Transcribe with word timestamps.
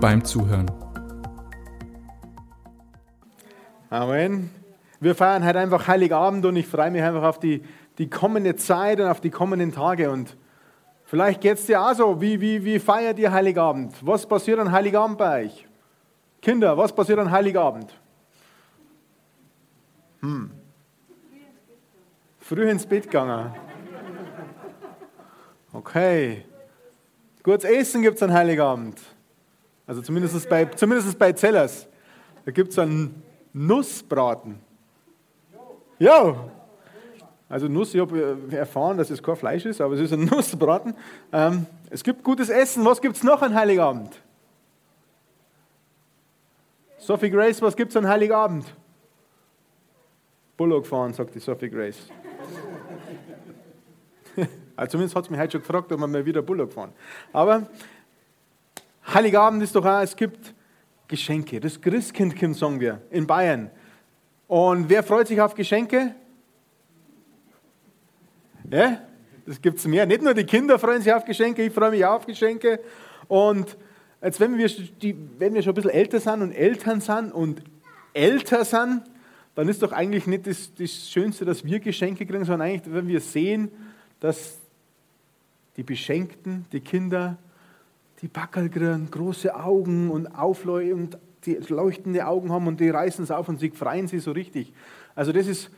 beim 0.00 0.24
Zuhören. 0.24 0.70
Amen. 3.90 4.50
Wir 5.00 5.14
feiern 5.14 5.44
heute 5.44 5.58
einfach 5.58 5.88
Heiligabend 5.88 6.44
und 6.44 6.56
ich 6.56 6.66
freue 6.66 6.90
mich 6.90 7.02
einfach 7.02 7.22
auf 7.22 7.38
die, 7.38 7.62
die 7.98 8.10
kommende 8.10 8.56
Zeit 8.56 9.00
und 9.00 9.06
auf 9.06 9.20
die 9.20 9.30
kommenden 9.30 9.72
Tage. 9.72 10.10
Und 10.10 10.36
vielleicht 11.04 11.40
geht 11.40 11.58
es 11.58 11.66
dir 11.66 11.80
auch 11.80 11.94
so. 11.94 12.20
Wie, 12.20 12.40
wie, 12.40 12.64
wie 12.64 12.78
feiert 12.78 13.18
ihr 13.18 13.32
Heiligabend? 13.32 13.94
Was 14.02 14.26
passiert 14.26 14.58
an 14.58 14.72
Heiligabend 14.72 15.18
bei 15.18 15.44
euch? 15.44 15.66
Kinder, 16.42 16.76
was 16.76 16.94
passiert 16.94 17.18
an 17.18 17.30
Heiligabend? 17.30 17.92
Hm. 20.20 20.50
Früh 22.38 22.68
ins 22.70 22.86
Bett 22.86 23.04
gegangen. 23.04 23.52
Okay. 25.72 26.44
Gutes 27.42 27.64
Essen 27.64 28.02
gibt 28.02 28.16
es 28.16 28.22
an 28.22 28.32
Heiligabend. 28.32 29.00
Also 29.86 30.02
zumindest 30.02 30.48
bei, 30.48 30.64
zumindest 30.64 31.18
bei 31.18 31.32
Zellers. 31.32 31.86
Da 32.44 32.50
gibt 32.50 32.72
es 32.72 32.78
einen 32.78 33.22
Nussbraten. 33.52 34.58
Ja. 35.98 36.50
Also 37.48 37.68
Nuss, 37.68 37.94
ich 37.94 38.00
habe 38.00 38.38
erfahren, 38.50 38.98
dass 38.98 39.10
es 39.10 39.22
kein 39.22 39.36
Fleisch 39.36 39.64
ist, 39.64 39.80
aber 39.80 39.94
es 39.94 40.00
ist 40.00 40.12
ein 40.12 40.24
Nussbraten. 40.30 40.94
Ähm, 41.32 41.66
es 41.90 42.02
gibt 42.02 42.24
gutes 42.24 42.48
Essen. 42.48 42.84
Was 42.84 43.00
gibt 43.00 43.16
es 43.16 43.22
noch 43.22 43.40
an 43.42 43.54
Heiligabend? 43.54 44.20
Sophie 46.98 47.30
Grace, 47.30 47.62
was 47.62 47.76
gibt 47.76 47.92
es 47.92 47.96
an 47.96 48.08
Heiligabend? 48.08 48.66
Bullock 50.56 50.86
fahren, 50.86 51.12
sagt 51.12 51.36
die 51.36 51.38
Sophie 51.38 51.70
Grace. 51.70 52.08
also 54.76 54.90
zumindest 54.90 55.14
hat 55.14 55.26
sie 55.26 55.30
mich 55.30 55.38
heute 55.38 55.52
schon 55.52 55.60
gefragt, 55.60 55.92
ob 55.92 56.00
wir 56.00 56.06
mal 56.08 56.24
wieder 56.26 56.42
Bullock 56.42 56.72
fahren. 56.72 56.92
Aber 57.32 57.68
Heiligabend 59.12 59.62
ist 59.62 59.74
doch 59.74 59.84
auch, 59.84 60.00
es 60.00 60.16
gibt 60.16 60.54
Geschenke. 61.08 61.60
Das 61.60 61.80
Christkindkind 61.80 62.56
sagen 62.56 62.80
wir 62.80 63.02
in 63.10 63.26
Bayern. 63.26 63.70
Und 64.48 64.88
wer 64.88 65.02
freut 65.02 65.28
sich 65.28 65.40
auf 65.40 65.54
Geschenke? 65.54 66.14
Ja, 68.70 69.00
das 69.46 69.60
gibt 69.62 69.78
es 69.78 69.86
mehr. 69.86 70.06
Nicht 70.06 70.22
nur 70.22 70.34
die 70.34 70.44
Kinder 70.44 70.78
freuen 70.78 71.02
sich 71.02 71.12
auf 71.12 71.24
Geschenke, 71.24 71.64
ich 71.64 71.72
freue 71.72 71.90
mich 71.90 72.04
auch 72.04 72.16
auf 72.16 72.26
Geschenke. 72.26 72.80
Und 73.28 73.76
Jetzt, 74.22 74.40
wenn 74.40 74.56
wir, 74.56 74.70
wenn 75.38 75.54
wir 75.54 75.62
schon 75.62 75.72
ein 75.72 75.74
bisschen 75.74 75.90
älter 75.90 76.20
sind 76.20 76.42
und 76.42 76.52
Eltern 76.52 77.00
sind 77.00 77.32
und 77.32 77.62
älter 78.12 78.64
sind, 78.64 79.02
dann 79.54 79.68
ist 79.68 79.82
doch 79.82 79.92
eigentlich 79.92 80.26
nicht 80.26 80.46
das, 80.46 80.74
das 80.74 81.10
Schönste, 81.10 81.44
dass 81.44 81.64
wir 81.64 81.80
Geschenke 81.80 82.26
kriegen, 82.26 82.44
sondern 82.44 82.68
eigentlich, 82.68 82.92
wenn 82.92 83.08
wir 83.08 83.20
sehen, 83.20 83.70
dass 84.20 84.58
die 85.76 85.82
Beschenkten, 85.82 86.64
die 86.72 86.80
Kinder, 86.80 87.38
die 88.26 88.32
Backel 88.32 88.68
kriegen, 88.68 89.08
große 89.08 89.54
Augen 89.54 90.10
und 90.10 90.26
aufleuchten 90.26 90.94
und 90.94 91.18
die 91.44 91.54
leuchtende 91.68 92.26
Augen 92.26 92.50
haben 92.50 92.66
und 92.66 92.80
die 92.80 92.90
reißen 92.90 93.22
es 93.22 93.30
auf 93.30 93.48
und 93.48 93.60
sie 93.60 93.70
freuen 93.70 94.08
sich 94.08 94.24
so 94.24 94.32
richtig. 94.32 94.72
Also 95.14 95.30
das 95.30 95.46
ist 95.46 95.70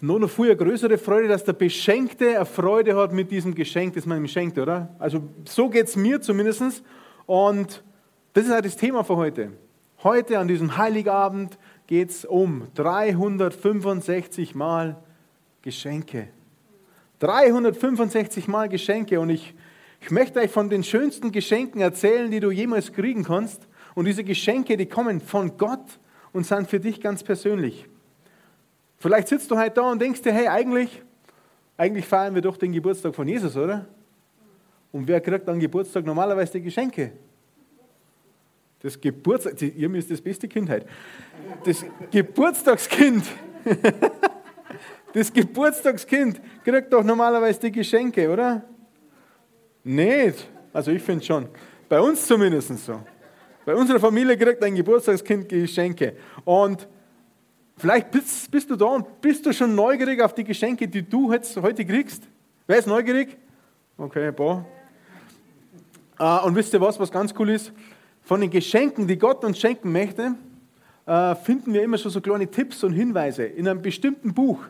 noch 0.00 0.16
eine 0.16 0.28
viel 0.28 0.56
größere 0.56 0.96
Freude, 0.96 1.28
dass 1.28 1.44
der 1.44 1.52
Beschenkte 1.52 2.36
eine 2.36 2.46
Freude 2.46 2.96
hat 2.96 3.12
mit 3.12 3.30
diesem 3.30 3.54
Geschenk, 3.54 3.94
das 3.94 4.06
man 4.06 4.16
ihm 4.16 4.28
schenkt, 4.28 4.56
oder? 4.58 4.94
Also 4.98 5.22
so 5.44 5.68
geht 5.68 5.88
es 5.88 5.96
mir 5.96 6.22
zumindest. 6.22 6.82
Und 7.26 7.82
das 8.32 8.46
ist 8.46 8.50
halt 8.50 8.64
das 8.64 8.76
Thema 8.76 9.04
für 9.04 9.16
heute. 9.16 9.52
Heute 10.02 10.38
an 10.38 10.48
diesem 10.48 10.78
Heiligabend 10.78 11.58
geht 11.86 12.08
es 12.08 12.24
um 12.24 12.68
365 12.76 14.54
Mal 14.54 14.96
Geschenke. 15.60 16.28
365 17.18 18.48
Mal 18.48 18.70
Geschenke. 18.70 19.20
Und 19.20 19.28
ich, 19.28 19.54
ich 20.00 20.10
möchte 20.10 20.40
euch 20.40 20.50
von 20.50 20.70
den 20.70 20.84
schönsten 20.84 21.32
Geschenken 21.32 21.80
erzählen, 21.80 22.30
die 22.30 22.40
du 22.40 22.50
jemals 22.50 22.92
kriegen 22.92 23.24
kannst. 23.24 23.66
Und 23.94 24.04
diese 24.04 24.24
Geschenke, 24.24 24.76
die 24.76 24.86
kommen 24.86 25.20
von 25.20 25.56
Gott 25.56 25.98
und 26.32 26.46
sind 26.46 26.68
für 26.68 26.80
dich 26.80 27.00
ganz 27.00 27.22
persönlich. 27.22 27.86
Vielleicht 28.98 29.28
sitzt 29.28 29.50
du 29.50 29.58
heute 29.58 29.72
da 29.72 29.90
und 29.90 30.00
denkst 30.00 30.22
dir, 30.22 30.32
hey, 30.32 30.48
eigentlich, 30.48 31.02
eigentlich 31.76 32.04
feiern 32.04 32.34
wir 32.34 32.42
doch 32.42 32.56
den 32.56 32.72
Geburtstag 32.72 33.14
von 33.14 33.26
Jesus, 33.26 33.56
oder? 33.56 33.86
Und 34.92 35.06
wer 35.06 35.20
kriegt 35.20 35.48
am 35.48 35.60
Geburtstag 35.60 36.04
normalerweise 36.04 36.52
die 36.52 36.62
Geschenke? 36.62 37.12
Das 38.80 39.00
Geburtstag, 39.00 39.60
ihr 39.60 39.88
müsst 39.88 40.10
das 40.10 40.20
beste 40.20 40.48
Kindheit. 40.48 40.86
Das 41.64 41.84
Geburtstagskind, 42.10 43.24
das 45.12 45.32
Geburtstagskind 45.32 46.40
kriegt 46.64 46.92
doch 46.92 47.02
normalerweise 47.02 47.60
die 47.60 47.72
Geschenke, 47.72 48.30
oder? 48.30 48.64
Nicht. 49.88 50.46
Also 50.70 50.90
ich 50.90 51.02
finde 51.02 51.24
schon. 51.24 51.48
Bei 51.88 51.98
uns 51.98 52.26
zumindest 52.26 52.76
so. 52.84 53.00
Bei 53.64 53.74
unserer 53.74 53.98
Familie 53.98 54.36
kriegt 54.36 54.62
ein 54.62 54.74
Geburtstagskind 54.74 55.48
Geschenke. 55.48 56.14
Und 56.44 56.86
vielleicht 57.78 58.10
bist, 58.10 58.50
bist, 58.50 58.68
du 58.68 58.76
da 58.76 58.84
und 58.84 59.22
bist 59.22 59.46
du 59.46 59.52
schon 59.54 59.74
neugierig 59.74 60.20
auf 60.20 60.34
die 60.34 60.44
Geschenke, 60.44 60.86
die 60.86 61.08
du 61.08 61.32
jetzt 61.32 61.56
heute 61.56 61.86
kriegst. 61.86 62.22
Wer 62.66 62.76
ist 62.76 62.86
neugierig? 62.86 63.38
Okay, 63.96 64.30
boah. 64.30 64.66
Und 66.44 66.54
wisst 66.54 66.74
ihr 66.74 66.82
was, 66.82 67.00
was 67.00 67.10
ganz 67.10 67.32
cool 67.38 67.48
ist? 67.48 67.72
Von 68.20 68.42
den 68.42 68.50
Geschenken, 68.50 69.06
die 69.06 69.16
Gott 69.16 69.42
uns 69.42 69.58
schenken 69.58 69.90
möchte, 69.90 70.34
uh, 71.08 71.34
finden 71.34 71.72
wir 71.72 71.82
immer 71.82 71.96
schon 71.96 72.10
so 72.10 72.20
kleine 72.20 72.50
Tipps 72.50 72.84
und 72.84 72.92
Hinweise 72.92 73.44
in 73.44 73.66
einem 73.66 73.80
bestimmten 73.80 74.34
Buch. 74.34 74.60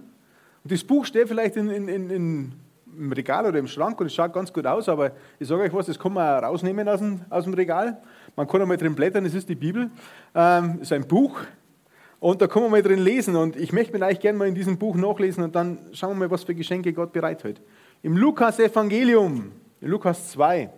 Und 0.63 0.73
das 0.73 0.85
Buch 0.85 1.05
steht 1.07 1.27
vielleicht 1.27 1.57
in, 1.57 1.71
in, 1.71 1.89
in, 1.89 2.53
im 2.99 3.13
Regal 3.13 3.47
oder 3.47 3.59
im 3.59 3.67
Schrank 3.67 4.01
und 4.01 4.07
es 4.07 4.15
schaut 4.15 4.33
ganz 4.33 4.53
gut 4.53 4.67
aus, 4.67 4.89
aber 4.89 5.13
ich 5.39 5.47
sage 5.47 5.63
euch 5.63 5.73
was, 5.73 5.87
das 5.87 5.99
kann 5.99 6.13
man 6.13 6.45
rausnehmen 6.45 6.89
aus 6.89 7.01
dem, 7.01 7.21
aus 7.31 7.45
dem 7.45 7.55
Regal. 7.55 8.03
Man 8.37 8.47
kann 8.47 8.61
einmal 8.61 8.77
drin 8.77 8.95
blättern, 8.95 9.25
das 9.25 9.35
ist 9.35 9.49
die 9.49 9.55
Bibel. 9.55 9.91
Ähm, 10.35 10.79
ist 10.81 10.93
ein 10.93 11.07
Buch 11.07 11.41
und 12.21 12.43
da 12.43 12.47
kann 12.47 12.63
man 12.63 12.73
mal 12.73 12.83
drin 12.83 12.99
lesen. 12.99 13.37
Und 13.37 13.57
ich 13.57 13.73
möchte 13.73 13.97
mir 13.97 14.05
eigentlich 14.05 14.21
gerne 14.21 14.39
mal 14.39 14.49
in 14.49 14.55
diesem 14.55 14.79
Buch 14.79 14.97
nachlesen 14.97 15.45
und 15.45 15.55
dann 15.55 15.79
schauen 15.93 16.11
wir 16.11 16.27
mal, 16.27 16.31
was 16.31 16.45
für 16.45 16.55
Geschenke 16.55 16.93
Gott 16.93 17.13
bereithält. 17.13 17.61
Im 18.03 18.17
Lukas-Evangelium, 18.17 19.53
Lukas 19.81 20.33
2, 20.33 20.71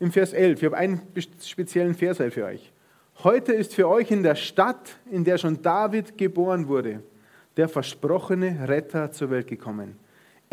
im 0.00 0.10
Vers 0.10 0.32
11. 0.32 0.58
Ich 0.58 0.66
habe 0.66 0.76
einen 0.76 1.00
speziellen 1.40 1.94
Vers 1.94 2.18
für 2.18 2.44
euch. 2.44 2.72
Heute 3.22 3.52
ist 3.52 3.74
für 3.74 3.88
euch 3.88 4.10
in 4.10 4.22
der 4.22 4.34
Stadt, 4.34 4.96
in 5.10 5.22
der 5.22 5.38
schon 5.38 5.62
David 5.62 6.18
geboren 6.18 6.66
wurde, 6.66 7.02
der 7.56 7.68
versprochene 7.68 8.68
Retter 8.68 9.12
zur 9.12 9.30
Welt 9.30 9.46
gekommen. 9.46 10.01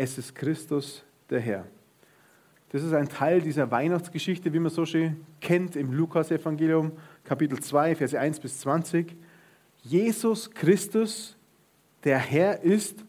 Es 0.02 0.16
ist 0.16 0.34
Christus 0.34 1.04
der 1.28 1.40
Herr. 1.40 1.66
Das 2.70 2.82
ist 2.82 2.94
ein 2.94 3.06
Teil 3.06 3.42
dieser 3.42 3.70
Weihnachtsgeschichte, 3.70 4.50
wie 4.50 4.58
man 4.58 4.70
so 4.70 4.86
schön 4.86 5.26
kennt 5.42 5.76
im 5.76 5.92
Lukas-Evangelium, 5.92 6.92
Kapitel 7.22 7.60
2, 7.60 7.96
Verse 7.96 8.18
1 8.18 8.40
bis 8.40 8.60
20. 8.60 9.14
Jesus 9.82 10.50
Christus, 10.50 11.36
der 12.02 12.16
Herr, 12.16 12.62
ist 12.62 13.04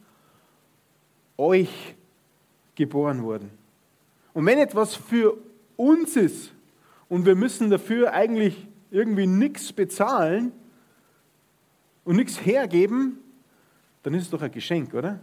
euch 1.37 1.95
geboren 2.75 3.23
worden. 3.23 3.51
Und 4.33 4.45
wenn 4.45 4.59
etwas 4.59 4.93
für 4.93 5.37
uns 5.77 6.17
ist 6.17 6.51
und 7.07 7.25
wir 7.25 7.35
müssen 7.35 7.69
dafür 7.69 8.11
eigentlich 8.11 8.67
irgendwie 8.89 9.27
nichts 9.27 9.71
bezahlen 9.71 10.51
und 12.03 12.17
nichts 12.17 12.45
hergeben, 12.45 13.19
dann 14.03 14.13
ist 14.13 14.23
es 14.23 14.29
doch 14.29 14.41
ein 14.41 14.51
Geschenk, 14.51 14.93
oder? 14.93 15.21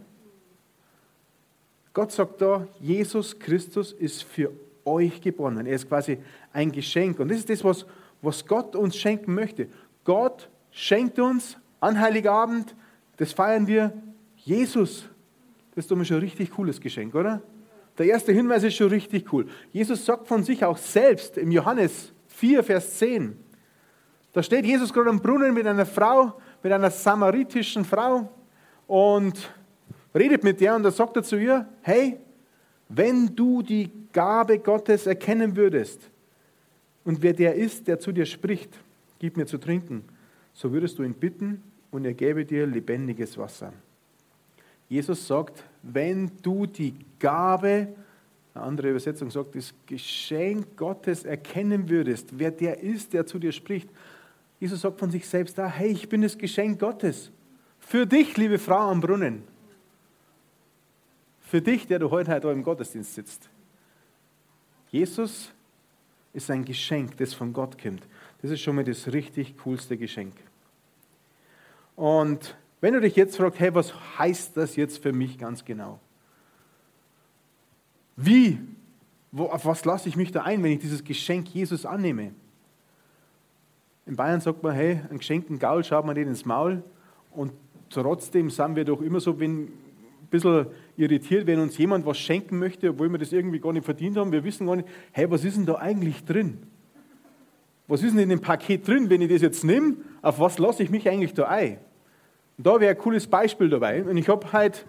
Gott 1.93 2.11
sagt 2.11 2.41
da, 2.41 2.67
Jesus 2.79 3.37
Christus 3.37 3.91
ist 3.91 4.23
für 4.23 4.51
euch 4.85 5.21
geboren. 5.21 5.65
Er 5.65 5.75
ist 5.75 5.87
quasi 5.87 6.17
ein 6.53 6.71
Geschenk. 6.71 7.19
Und 7.19 7.29
das 7.29 7.39
ist 7.39 7.49
das, 7.49 7.63
was, 7.63 7.85
was 8.21 8.45
Gott 8.45 8.75
uns 8.75 8.95
schenken 8.95 9.33
möchte. 9.33 9.67
Gott 10.03 10.49
schenkt 10.71 11.19
uns 11.19 11.57
an 11.79 11.99
Heiligabend, 11.99 12.75
das 13.17 13.33
feiern 13.33 13.67
wir, 13.67 13.93
Jesus. 14.37 15.09
Das 15.75 15.85
ist 15.85 15.91
doch 15.91 15.97
mal 15.97 16.05
schon 16.05 16.17
ein 16.17 16.23
richtig 16.23 16.51
cooles 16.51 16.79
Geschenk, 16.79 17.15
oder? 17.15 17.41
Der 17.97 18.05
erste 18.05 18.31
Hinweis 18.31 18.63
ist 18.63 18.75
schon 18.75 18.89
richtig 18.89 19.31
cool. 19.33 19.47
Jesus 19.71 20.05
sagt 20.05 20.27
von 20.27 20.43
sich 20.43 20.63
auch 20.63 20.77
selbst 20.77 21.37
im 21.37 21.51
Johannes 21.51 22.13
4, 22.27 22.63
Vers 22.63 22.97
10. 22.97 23.37
Da 24.31 24.41
steht 24.41 24.65
Jesus 24.65 24.93
gerade 24.93 25.09
am 25.09 25.19
Brunnen 25.19 25.53
mit 25.53 25.67
einer 25.67 25.85
Frau, 25.85 26.39
mit 26.63 26.71
einer 26.71 26.91
samaritischen 26.91 27.83
Frau 27.83 28.29
und 28.87 29.49
redet 30.13 30.43
mit 30.43 30.61
der 30.61 30.75
und 30.75 30.83
da 30.83 30.91
sagt 30.91 31.15
er 31.17 31.23
zu 31.23 31.37
ihr, 31.37 31.67
hey, 31.81 32.17
wenn 32.89 33.35
du 33.35 33.61
die 33.61 33.91
Gabe 34.11 34.59
Gottes 34.59 35.05
erkennen 35.05 35.55
würdest 35.55 36.01
Und 37.05 37.21
wer 37.21 37.33
der 37.33 37.55
ist, 37.55 37.87
der 37.87 37.99
zu 37.99 38.11
dir 38.11 38.25
spricht, 38.25 38.69
gib 39.19 39.37
mir 39.37 39.45
zu 39.45 39.57
trinken, 39.57 40.03
so 40.53 40.71
würdest 40.71 40.99
du 40.99 41.03
ihn 41.03 41.13
bitten 41.13 41.63
und 41.91 42.05
er 42.05 42.13
gäbe 42.13 42.45
dir 42.45 42.67
lebendiges 42.67 43.37
Wasser. 43.37 43.73
Jesus 44.89 45.25
sagt, 45.25 45.63
wenn 45.81 46.31
du 46.41 46.65
die 46.65 46.93
Gabe, 47.19 47.87
eine 48.53 48.63
andere 48.63 48.89
Übersetzung 48.89 49.31
sagt, 49.31 49.55
das 49.55 49.73
Geschenk 49.85 50.75
Gottes 50.75 51.23
erkennen 51.23 51.89
würdest, 51.89 52.37
wer 52.37 52.51
der 52.51 52.81
ist, 52.81 53.13
der 53.13 53.25
zu 53.25 53.39
dir 53.39 53.51
spricht. 53.51 53.89
Jesus 54.59 54.81
sagt 54.81 54.99
von 54.99 55.11
sich 55.11 55.27
selbst 55.27 55.57
da, 55.57 55.67
hey, 55.67 55.89
ich 55.89 56.09
bin 56.09 56.21
das 56.21 56.37
Geschenk 56.37 56.79
Gottes. 56.79 57.31
Für 57.79 58.05
dich, 58.05 58.35
liebe 58.35 58.59
Frau 58.59 58.89
am 58.89 58.99
Brunnen. 58.99 59.43
Für 61.49 61.63
dich, 61.63 61.87
der 61.87 61.97
du 61.97 62.11
heute, 62.11 62.31
heute 62.31 62.49
im 62.49 62.61
Gottesdienst 62.61 63.15
sitzt. 63.15 63.49
Jesus 64.91 65.51
ist 66.31 66.51
ein 66.51 66.63
Geschenk, 66.63 67.17
das 67.17 67.33
von 67.33 67.53
Gott 67.53 67.81
kommt. 67.81 68.03
Das 68.43 68.51
ist 68.51 68.61
schon 68.61 68.75
mal 68.75 68.83
das 68.83 69.11
richtig 69.11 69.57
coolste 69.57 69.97
Geschenk. 69.97 70.35
Und 71.95 72.55
wenn 72.81 72.93
du 72.93 73.01
dich 73.01 73.15
jetzt 73.15 73.35
fragst, 73.35 73.59
hey, 73.59 73.73
was 73.73 73.95
heißt 74.19 74.57
das 74.57 74.75
jetzt 74.75 75.01
für 75.01 75.11
mich 75.11 75.39
ganz 75.39 75.65
genau? 75.65 75.99
Wie, 78.15 78.59
wo, 79.31 79.45
auf 79.45 79.65
was 79.65 79.83
lasse 79.85 80.07
ich 80.07 80.15
mich 80.15 80.31
da 80.31 80.43
ein, 80.43 80.61
wenn 80.61 80.73
ich 80.73 80.79
dieses 80.79 81.03
Geschenk 81.03 81.47
Jesus 81.49 81.83
annehme? 81.83 82.31
In 84.05 84.15
Bayern 84.15 84.39
sagt 84.39 84.61
man, 84.61 84.75
hey, 84.75 85.01
ein 85.09 85.17
geschenkten 85.17 85.57
Gaul 85.57 85.83
schaut 85.83 86.05
man 86.05 86.13
den 86.13 86.27
ins 86.27 86.45
Maul 86.45 86.83
und 87.31 87.53
trotzdem 87.89 88.51
sind 88.51 88.75
wir 88.75 88.85
doch 88.85 89.01
immer 89.01 89.19
so 89.19 89.39
wenn, 89.39 89.73
bisschen 90.29 90.67
irritiert, 90.97 91.47
wenn 91.47 91.59
uns 91.59 91.77
jemand 91.77 92.05
was 92.05 92.17
schenken 92.17 92.59
möchte, 92.59 92.89
obwohl 92.89 93.09
wir 93.09 93.17
das 93.17 93.31
irgendwie 93.31 93.59
gar 93.59 93.73
nicht 93.73 93.85
verdient 93.85 94.17
haben. 94.17 94.31
Wir 94.31 94.43
wissen 94.43 94.67
gar 94.67 94.75
nicht, 94.75 94.87
hey, 95.11 95.29
was 95.29 95.43
ist 95.43 95.57
denn 95.57 95.65
da 95.65 95.75
eigentlich 95.75 96.23
drin? 96.23 96.59
Was 97.87 98.03
ist 98.03 98.11
denn 98.11 98.19
in 98.19 98.29
dem 98.29 98.41
Paket 98.41 98.87
drin, 98.87 99.09
wenn 99.09 99.21
ich 99.21 99.29
das 99.29 99.41
jetzt 99.41 99.63
nehme? 99.63 99.95
Auf 100.21 100.39
was 100.39 100.59
lasse 100.59 100.83
ich 100.83 100.89
mich 100.89 101.09
eigentlich 101.09 101.33
da 101.33 101.47
ein? 101.47 101.79
Und 102.57 102.67
da 102.67 102.79
wäre 102.79 102.91
ein 102.91 102.97
cooles 102.97 103.25
Beispiel 103.25 103.69
dabei. 103.69 104.03
Und 104.03 104.15
ich 104.17 104.27
habe 104.29 104.51
halt 104.53 104.85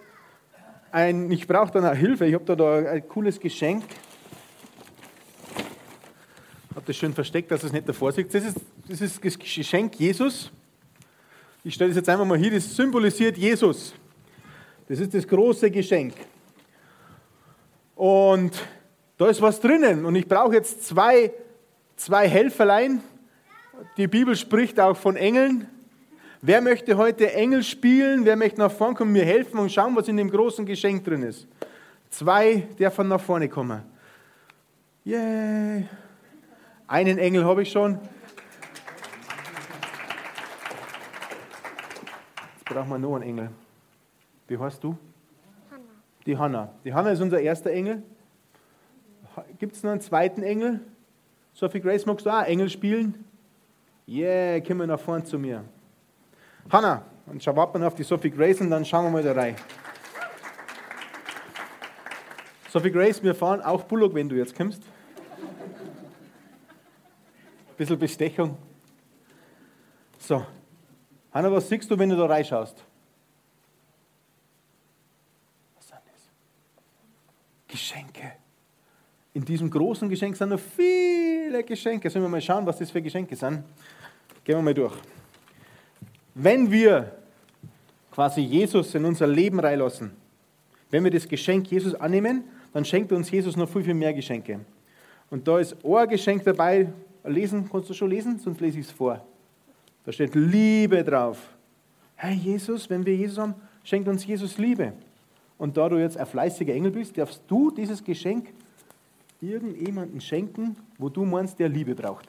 ein, 0.91 1.31
ich 1.31 1.47
brauche 1.47 1.71
dann 1.71 1.85
auch 1.85 1.95
Hilfe, 1.95 2.25
ich 2.25 2.33
habe 2.33 2.45
da, 2.45 2.55
da 2.55 2.77
ein 2.91 3.07
cooles 3.07 3.39
Geschenk. 3.39 3.83
Ich 6.69 6.75
habe 6.75 6.85
das 6.85 6.95
schön 6.95 7.13
versteckt, 7.13 7.49
dass 7.49 7.63
es 7.63 7.71
nicht 7.71 7.87
davor 7.87 8.11
sieht. 8.11 8.33
Das 8.33 8.45
ist, 8.45 8.57
das 8.87 9.01
ist 9.01 9.25
das 9.25 9.39
Geschenk 9.39 9.95
Jesus. 9.99 10.51
Ich 11.63 11.73
stelle 11.73 11.89
das 11.89 11.97
jetzt 11.97 12.09
einfach 12.09 12.25
mal 12.25 12.37
hier, 12.37 12.51
das 12.51 12.75
symbolisiert 12.75 13.37
Jesus. 13.37 13.93
Das 14.91 14.99
ist 14.99 15.13
das 15.13 15.25
große 15.25 15.71
Geschenk. 15.71 16.13
Und 17.95 18.51
da 19.17 19.29
ist 19.29 19.41
was 19.41 19.61
drinnen. 19.61 20.03
Und 20.03 20.15
ich 20.15 20.27
brauche 20.27 20.53
jetzt 20.53 20.83
zwei, 20.83 21.31
zwei 21.95 22.27
Helferlein. 22.27 23.01
Die 23.95 24.07
Bibel 24.07 24.35
spricht 24.35 24.81
auch 24.81 24.97
von 24.97 25.15
Engeln. 25.15 25.65
Wer 26.41 26.59
möchte 26.59 26.97
heute 26.97 27.31
Engel 27.31 27.63
spielen? 27.63 28.25
Wer 28.25 28.35
möchte 28.35 28.59
nach 28.59 28.69
vorne 28.69 28.95
kommen, 28.95 29.13
mir 29.13 29.23
helfen 29.23 29.59
und 29.59 29.71
schauen, 29.71 29.95
was 29.95 30.09
in 30.09 30.17
dem 30.17 30.29
großen 30.29 30.65
Geschenk 30.65 31.05
drin 31.05 31.23
ist? 31.23 31.47
Zwei 32.09 32.67
dürfen 32.77 33.07
nach 33.07 33.21
vorne 33.21 33.47
kommen. 33.47 33.83
Yay! 35.05 35.87
Einen 36.85 37.17
Engel 37.17 37.45
habe 37.45 37.61
ich 37.61 37.71
schon. 37.71 37.97
Jetzt 42.55 42.65
brauchen 42.65 42.89
wir 42.89 42.99
noch 42.99 43.15
einen 43.15 43.23
Engel. 43.23 43.49
Wie 44.51 44.57
heißt 44.57 44.83
du? 44.83 44.97
Hanna. 45.71 45.83
Die 46.25 46.37
Hanna. 46.37 46.73
Die 46.83 46.93
Hanna 46.93 47.11
ist 47.11 47.21
unser 47.21 47.39
erster 47.39 47.71
Engel. 47.71 48.03
Gibt 49.57 49.77
es 49.77 49.81
noch 49.81 49.91
einen 49.91 50.01
zweiten 50.01 50.43
Engel? 50.43 50.81
Sophie 51.53 51.79
Grace, 51.79 52.05
magst 52.05 52.25
du 52.25 52.29
auch 52.29 52.43
Engel 52.43 52.69
spielen? 52.69 53.23
Yeah, 54.05 54.59
komm 54.59 54.79
mal 54.79 54.87
nach 54.87 54.99
vorne 54.99 55.23
zu 55.23 55.39
mir. 55.39 55.63
Hanna, 56.69 57.05
und 57.27 57.41
schau 57.41 57.55
warten 57.55 57.81
auf 57.81 57.95
die 57.95 58.03
Sophie 58.03 58.29
Grace 58.29 58.59
und 58.59 58.69
dann 58.71 58.83
schauen 58.83 59.05
wir 59.05 59.11
mal 59.11 59.23
da 59.23 59.31
rein. 59.31 59.55
Sophie 62.67 62.91
Grace, 62.91 63.23
wir 63.23 63.33
fahren 63.33 63.61
auch 63.61 63.83
Bullock, 63.85 64.13
wenn 64.13 64.27
du 64.27 64.35
jetzt 64.35 64.53
kommst. 64.53 64.83
Ein 67.69 67.77
bisschen 67.77 67.97
Bestechung. 67.97 68.57
So. 70.19 70.45
Hanna, 71.33 71.49
was 71.49 71.69
siehst 71.69 71.89
du, 71.89 71.97
wenn 71.97 72.09
du 72.09 72.17
da 72.17 72.25
reinschaust? 72.25 72.83
Was 75.75 75.87
sind 75.87 76.01
das? 76.05 76.31
Geschenke. 77.71 78.33
In 79.33 79.45
diesem 79.45 79.69
großen 79.69 80.09
Geschenk 80.09 80.35
sind 80.35 80.49
noch 80.49 80.59
viele 80.59 81.63
Geschenke. 81.63 82.09
Sollen 82.09 82.25
wir 82.25 82.29
mal 82.29 82.41
schauen, 82.41 82.65
was 82.65 82.77
das 82.77 82.91
für 82.91 83.01
Geschenke 83.01 83.35
sind? 83.35 83.63
Gehen 84.43 84.57
wir 84.57 84.61
mal 84.61 84.73
durch. 84.73 84.93
Wenn 86.35 86.69
wir 86.69 87.11
quasi 88.11 88.41
Jesus 88.41 88.93
in 88.93 89.05
unser 89.05 89.27
Leben 89.27 89.59
reinlassen, 89.59 90.11
wenn 90.89 91.03
wir 91.05 91.11
das 91.11 91.27
Geschenk 91.27 91.71
Jesus 91.71 91.95
annehmen, 91.95 92.43
dann 92.73 92.83
schenkt 92.83 93.11
uns 93.13 93.31
Jesus 93.31 93.55
noch 93.55 93.69
viel, 93.69 93.83
viel 93.83 93.93
mehr 93.93 94.13
Geschenke. 94.13 94.59
Und 95.29 95.47
da 95.47 95.59
ist 95.59 95.77
ein 95.85 96.09
Geschenk 96.09 96.43
dabei. 96.43 96.89
Lesen, 97.23 97.69
kannst 97.71 97.89
du 97.89 97.93
schon 97.93 98.09
lesen? 98.09 98.37
Sonst 98.39 98.59
lese 98.59 98.79
ich 98.79 98.87
es 98.87 98.91
vor. 98.91 99.25
Da 100.03 100.11
steht 100.11 100.35
Liebe 100.35 101.03
drauf. 101.03 101.37
Hey 102.15 102.33
Jesus, 102.33 102.89
wenn 102.89 103.05
wir 103.05 103.15
Jesus 103.15 103.37
haben, 103.37 103.55
schenkt 103.83 104.09
uns 104.09 104.25
Jesus 104.25 104.57
Liebe. 104.57 104.93
Und 105.61 105.77
da 105.77 105.87
du 105.87 105.97
jetzt 105.97 106.17
ein 106.17 106.25
fleißiger 106.25 106.73
Engel 106.73 106.89
bist, 106.89 107.15
darfst 107.19 107.43
du 107.47 107.69
dieses 107.69 108.03
Geschenk 108.03 108.51
irgendjemandem 109.39 110.19
schenken, 110.19 110.75
wo 110.97 111.07
du 111.07 111.23
meinst, 111.23 111.59
der 111.59 111.69
Liebe 111.69 111.93
braucht. 111.93 112.27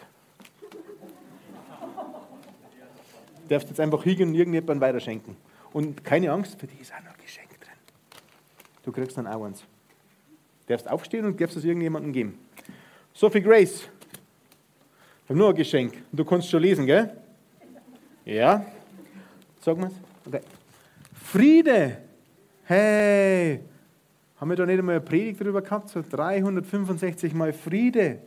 darfst 3.49 3.71
jetzt 3.71 3.81
einfach 3.81 4.05
hingehen 4.05 4.29
und 4.29 4.35
irgendjemandem 4.35 4.83
weiterschenken. 4.83 5.35
Und 5.73 6.05
keine 6.05 6.31
Angst, 6.31 6.61
für 6.61 6.67
dich 6.67 6.79
ist 6.83 6.93
auch 6.93 7.03
noch 7.03 7.15
ein 7.15 7.23
Geschenk 7.25 7.59
drin. 7.59 7.73
Du 8.83 8.93
kriegst 8.93 9.17
dann 9.17 9.27
auch 9.27 9.47
eins. 9.47 9.61
Du 9.61 9.67
darfst 10.75 10.87
aufstehen 10.91 11.25
und 11.25 11.41
darfst 11.41 11.57
es 11.57 11.65
irgendjemandem 11.65 12.13
geben. 12.13 12.39
Sophie 13.15 13.41
Grace, 13.41 13.89
ich 15.25 15.31
habe 15.31 15.39
nur 15.39 15.49
ein 15.49 15.55
Geschenk. 15.55 15.95
Du 16.13 16.23
kannst 16.23 16.51
schon 16.51 16.61
lesen, 16.61 16.85
gell? 16.85 17.17
Ja? 18.27 18.67
Sag 19.63 19.79
mal. 19.79 19.91
Okay. 20.27 20.43
Friede. 21.15 22.12
Hey. 22.65 23.61
Haben 24.37 24.51
wir 24.51 24.57
da 24.57 24.67
nicht 24.67 24.79
einmal 24.79 24.97
eine 24.97 25.05
Predigt 25.05 25.41
darüber 25.41 25.63
gehabt? 25.63 25.89
So 25.89 26.03
365 26.03 27.35
Mal 27.35 27.53
Friede. 27.53 28.19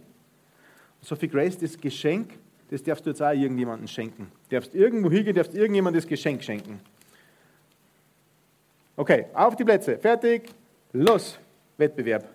Sophie 1.01 1.27
Grace, 1.27 1.57
das 1.57 1.77
Geschenk 1.77 2.31
das 2.69 2.81
darfst 2.81 3.05
du 3.05 3.11
jetzt 3.11 3.21
auch 3.21 3.31
irgendjemandem 3.31 3.87
schenken. 3.87 4.31
Du 4.49 4.55
darfst 4.55 4.73
irgendwo 4.73 5.11
hingehen, 5.11 5.35
darfst 5.35 5.53
irgendjemandem 5.53 6.01
das 6.01 6.07
Geschenk 6.07 6.43
schenken. 6.43 6.79
Okay, 8.95 9.25
auf 9.33 9.55
die 9.55 9.63
Plätze, 9.63 9.97
fertig, 9.97 10.49
los, 10.93 11.37
Wettbewerb. 11.77 12.27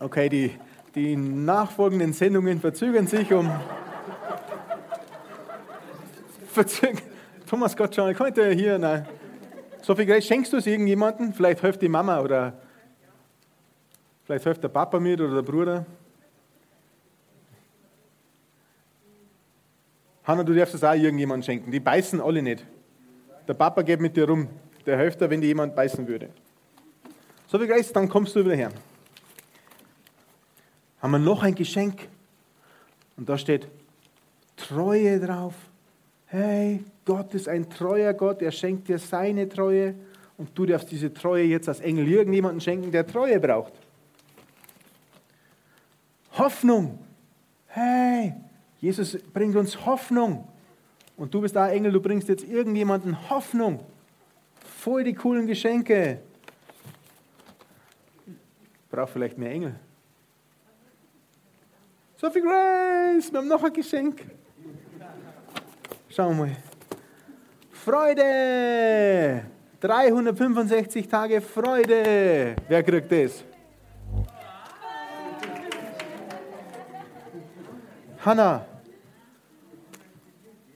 Okay, 0.00 0.28
die, 0.28 0.50
die 0.94 1.16
nachfolgenden 1.16 2.12
Sendungen 2.12 2.60
verzögern 2.60 3.06
sich 3.06 3.32
um. 3.32 3.50
verzögern. 6.48 6.98
Thomas 7.46 7.76
Gottschalk, 7.76 8.16
könnte 8.16 8.50
hier, 8.50 8.78
nein. 8.78 9.06
Sophie 9.82 10.06
Grace, 10.06 10.24
schenkst 10.24 10.52
du 10.52 10.58
es 10.58 10.66
irgendjemandem? 10.66 11.32
Vielleicht 11.32 11.60
hilft 11.60 11.82
die 11.82 11.88
Mama 11.88 12.20
oder 12.20 12.52
vielleicht 14.24 14.44
hilft 14.44 14.62
der 14.62 14.68
Papa 14.68 15.00
mit 15.00 15.20
oder 15.20 15.34
der 15.34 15.42
Bruder. 15.42 15.84
Hanna, 20.22 20.44
du 20.44 20.54
darfst 20.54 20.76
es 20.76 20.84
auch 20.84 20.94
irgendjemandem 20.94 21.42
schenken. 21.42 21.72
Die 21.72 21.80
beißen 21.80 22.20
alle 22.20 22.42
nicht. 22.42 22.64
Der 23.48 23.54
Papa 23.54 23.82
geht 23.82 24.00
mit 24.00 24.16
dir 24.16 24.28
rum. 24.28 24.48
Der 24.86 24.96
hilft 24.96 25.20
dir, 25.20 25.28
wenn 25.28 25.40
dir 25.40 25.48
jemand 25.48 25.74
beißen 25.74 26.06
würde. 26.06 26.30
So 27.48 27.60
wie 27.60 27.66
Grace, 27.66 27.92
dann 27.92 28.08
kommst 28.08 28.36
du 28.36 28.44
wieder 28.44 28.54
her. 28.54 28.70
Haben 31.00 31.10
wir 31.10 31.18
noch 31.18 31.42
ein 31.42 31.56
Geschenk? 31.56 32.08
Und 33.16 33.28
da 33.28 33.36
steht 33.36 33.66
Treue 34.56 35.18
drauf. 35.18 35.54
Hey, 36.26 36.84
Gott 37.04 37.34
ist 37.34 37.48
ein 37.48 37.68
treuer 37.68 38.12
Gott, 38.14 38.42
er 38.42 38.52
schenkt 38.52 38.88
dir 38.88 38.98
seine 38.98 39.48
Treue 39.48 39.94
und 40.36 40.50
du 40.56 40.66
darfst 40.66 40.90
diese 40.90 41.12
Treue 41.12 41.44
jetzt 41.44 41.68
als 41.68 41.80
Engel 41.80 42.08
irgendjemandem 42.08 42.60
schenken, 42.60 42.92
der 42.92 43.06
Treue 43.06 43.40
braucht. 43.40 43.72
Hoffnung. 46.32 46.98
Hey, 47.66 48.34
Jesus 48.80 49.18
bringt 49.32 49.56
uns 49.56 49.84
Hoffnung. 49.84 50.48
Und 51.16 51.32
du 51.32 51.40
bist 51.40 51.54
da 51.54 51.68
Engel, 51.70 51.92
du 51.92 52.00
bringst 52.00 52.28
jetzt 52.28 52.44
irgendjemanden 52.44 53.30
Hoffnung. 53.30 53.84
Voll 54.78 55.04
die 55.04 55.14
coolen 55.14 55.46
Geschenke. 55.46 56.20
Ich 58.26 58.90
brauche 58.90 59.12
vielleicht 59.12 59.38
mehr 59.38 59.50
Engel. 59.50 59.74
Sophie 62.16 62.40
Grace, 62.40 63.32
wir 63.32 63.38
haben 63.38 63.48
noch 63.48 63.62
ein 63.62 63.72
Geschenk. 63.72 64.24
Schauen 66.08 66.36
wir 66.36 66.46
mal. 66.46 66.56
Freude! 67.84 69.42
365 69.80 71.08
Tage 71.08 71.40
Freude. 71.40 72.54
Wer 72.68 72.82
kriegt 72.84 73.10
das? 73.10 73.42
Hannah, 78.24 78.64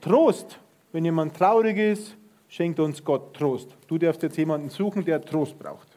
Trost. 0.01 0.59
Wenn 0.91 1.05
jemand 1.05 1.33
traurig 1.37 1.77
ist, 1.77 2.17
schenkt 2.49 2.77
uns 2.81 3.01
Gott 3.01 3.33
Trost. 3.33 3.69
Du 3.87 3.97
darfst 3.97 4.21
jetzt 4.23 4.37
jemanden 4.37 4.69
suchen, 4.69 5.05
der 5.05 5.21
Trost 5.21 5.57
braucht. 5.57 5.87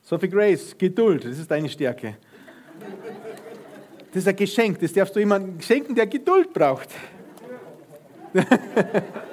Sophie 0.00 0.30
Grace, 0.30 0.74
Geduld, 0.78 1.26
das 1.26 1.38
ist 1.38 1.50
deine 1.50 1.68
Stärke. 1.68 2.16
Das 4.08 4.22
ist 4.22 4.28
ein 4.28 4.36
Geschenk, 4.36 4.78
das 4.78 4.94
darfst 4.94 5.14
du 5.14 5.20
jemandem 5.20 5.60
schenken, 5.60 5.94
der 5.94 6.06
Geduld 6.06 6.54
braucht. 6.54 6.88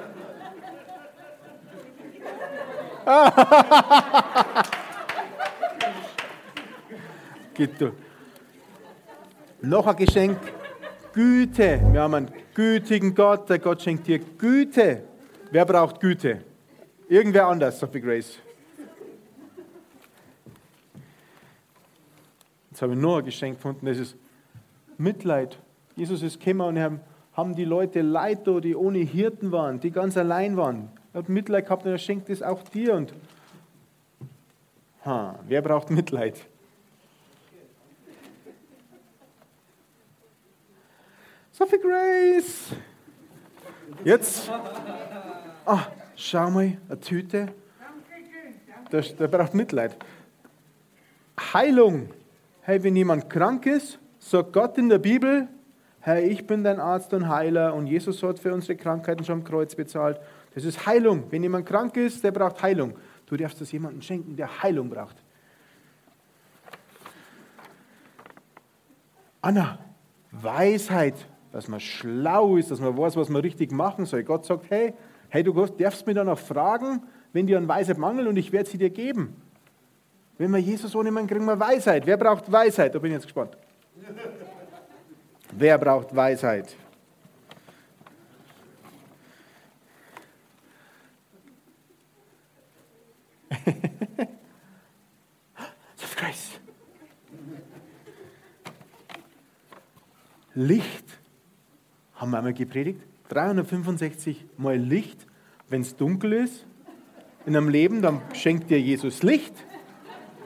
Geduld. 7.53 7.93
Noch 9.61 9.87
ein 9.87 9.95
Geschenk, 9.95 10.37
Güte. 11.13 11.81
Wir 11.91 12.01
haben 12.01 12.13
einen 12.13 12.31
gütigen 12.53 13.13
Gott, 13.15 13.49
der 13.49 13.59
Gott 13.59 13.81
schenkt 13.81 14.07
dir 14.07 14.19
Güte. 14.19 15.03
Wer 15.51 15.65
braucht 15.65 15.99
Güte? 15.99 16.43
Irgendwer 17.07 17.47
anders, 17.47 17.79
Sophie 17.79 18.01
Grace. 18.01 18.39
Jetzt 22.71 22.81
habe 22.81 22.93
ich 22.93 22.99
noch 22.99 23.17
ein 23.17 23.25
Geschenk 23.25 23.57
gefunden, 23.57 23.85
das 23.85 23.97
ist 23.97 24.15
Mitleid. 24.97 25.59
Jesus 25.95 26.23
ist 26.23 26.39
gekommen 26.39 26.61
und 26.61 26.77
haben 27.33 27.55
die 27.55 27.65
Leute 27.65 28.01
Leid 28.01 28.47
die 28.63 28.75
ohne 28.75 28.99
Hirten 28.99 29.51
waren, 29.51 29.79
die 29.79 29.91
ganz 29.91 30.17
allein 30.17 30.55
waren. 30.55 30.89
Er 31.13 31.19
hat 31.19 31.29
Mitleid 31.29 31.65
gehabt 31.65 31.85
und 31.85 31.91
er 31.91 31.97
schenkt 31.97 32.29
es 32.29 32.41
auch 32.41 32.63
dir. 32.63 32.95
Und 32.95 33.13
ha, 35.05 35.39
wer 35.47 35.61
braucht 35.61 35.89
Mitleid? 35.89 36.35
Sophie 41.51 41.77
Grace. 41.77 42.75
Jetzt. 44.03 44.49
Ah, 45.65 45.85
schau 46.15 46.49
mal, 46.49 46.77
eine 46.89 46.99
Tüte. 46.99 47.47
Der, 48.91 49.01
der 49.01 49.27
braucht 49.27 49.53
Mitleid. 49.53 49.95
Heilung. 51.53 52.09
Hey, 52.61 52.81
wenn 52.83 52.95
jemand 52.95 53.29
krank 53.29 53.65
ist, 53.65 53.99
sagt 54.19 54.53
Gott 54.53 54.77
in 54.77 54.89
der 54.89 54.99
Bibel, 54.99 55.47
Herr, 56.05 56.21
ich 56.21 56.45
bin 56.45 56.65
dein 56.65 56.81
Arzt 56.81 57.13
und 57.13 57.29
Heiler 57.29 57.73
und 57.73 57.87
Jesus 57.87 58.21
hat 58.23 58.37
für 58.37 58.53
unsere 58.53 58.75
Krankheiten 58.75 59.23
schon 59.23 59.39
am 59.39 59.43
Kreuz 59.45 59.73
bezahlt. 59.73 60.19
Das 60.53 60.65
ist 60.65 60.85
Heilung. 60.85 61.31
Wenn 61.31 61.41
jemand 61.43 61.65
krank 61.65 61.95
ist, 61.95 62.25
der 62.25 62.31
braucht 62.31 62.61
Heilung. 62.61 62.95
Du 63.25 63.37
darfst 63.37 63.61
das 63.61 63.71
jemandem 63.71 64.01
schenken, 64.01 64.35
der 64.35 64.61
Heilung 64.61 64.89
braucht. 64.89 65.15
Anna, 69.41 69.79
Weisheit, 70.29 71.15
dass 71.53 71.69
man 71.69 71.79
schlau 71.79 72.57
ist, 72.57 72.69
dass 72.69 72.81
man 72.81 72.97
weiß, 72.97 73.15
was 73.15 73.29
man 73.29 73.41
richtig 73.41 73.71
machen 73.71 74.03
soll. 74.03 74.23
Gott 74.23 74.45
sagt, 74.45 74.69
hey, 74.71 74.93
hey, 75.29 75.41
du 75.41 75.53
darfst 75.53 76.05
mich 76.05 76.17
dann 76.17 76.27
auch 76.27 76.37
fragen, 76.37 77.01
wenn 77.31 77.47
dir 77.47 77.57
an 77.57 77.69
Weisheit 77.69 77.97
mangelt 77.97 78.27
und 78.27 78.35
ich 78.35 78.51
werde 78.51 78.69
sie 78.69 78.77
dir 78.77 78.89
geben. 78.89 79.41
Wenn 80.37 80.51
wir 80.51 80.59
Jesus 80.59 80.97
ohne 80.97 81.11
kriegen 81.27 81.45
wir 81.45 81.57
Weisheit. 81.57 82.05
Wer 82.05 82.17
braucht 82.17 82.51
Weisheit? 82.51 82.93
Da 82.93 82.99
bin 82.99 83.11
ich 83.11 83.15
jetzt 83.15 83.23
gespannt. 83.23 83.55
Wer 85.55 85.77
braucht 85.77 86.15
Weisheit? 86.15 86.75
Licht 100.55 101.05
haben 102.15 102.31
wir 102.31 102.37
einmal 102.37 102.53
gepredigt. 102.53 103.01
365 103.29 104.45
Mal 104.57 104.77
Licht. 104.77 105.25
Wenn 105.69 105.81
es 105.81 105.95
dunkel 105.95 106.33
ist 106.33 106.65
in 107.45 107.55
einem 107.55 107.69
Leben, 107.69 108.01
dann 108.01 108.21
schenkt 108.33 108.69
dir 108.69 108.79
Jesus 108.79 109.23
Licht. 109.23 109.53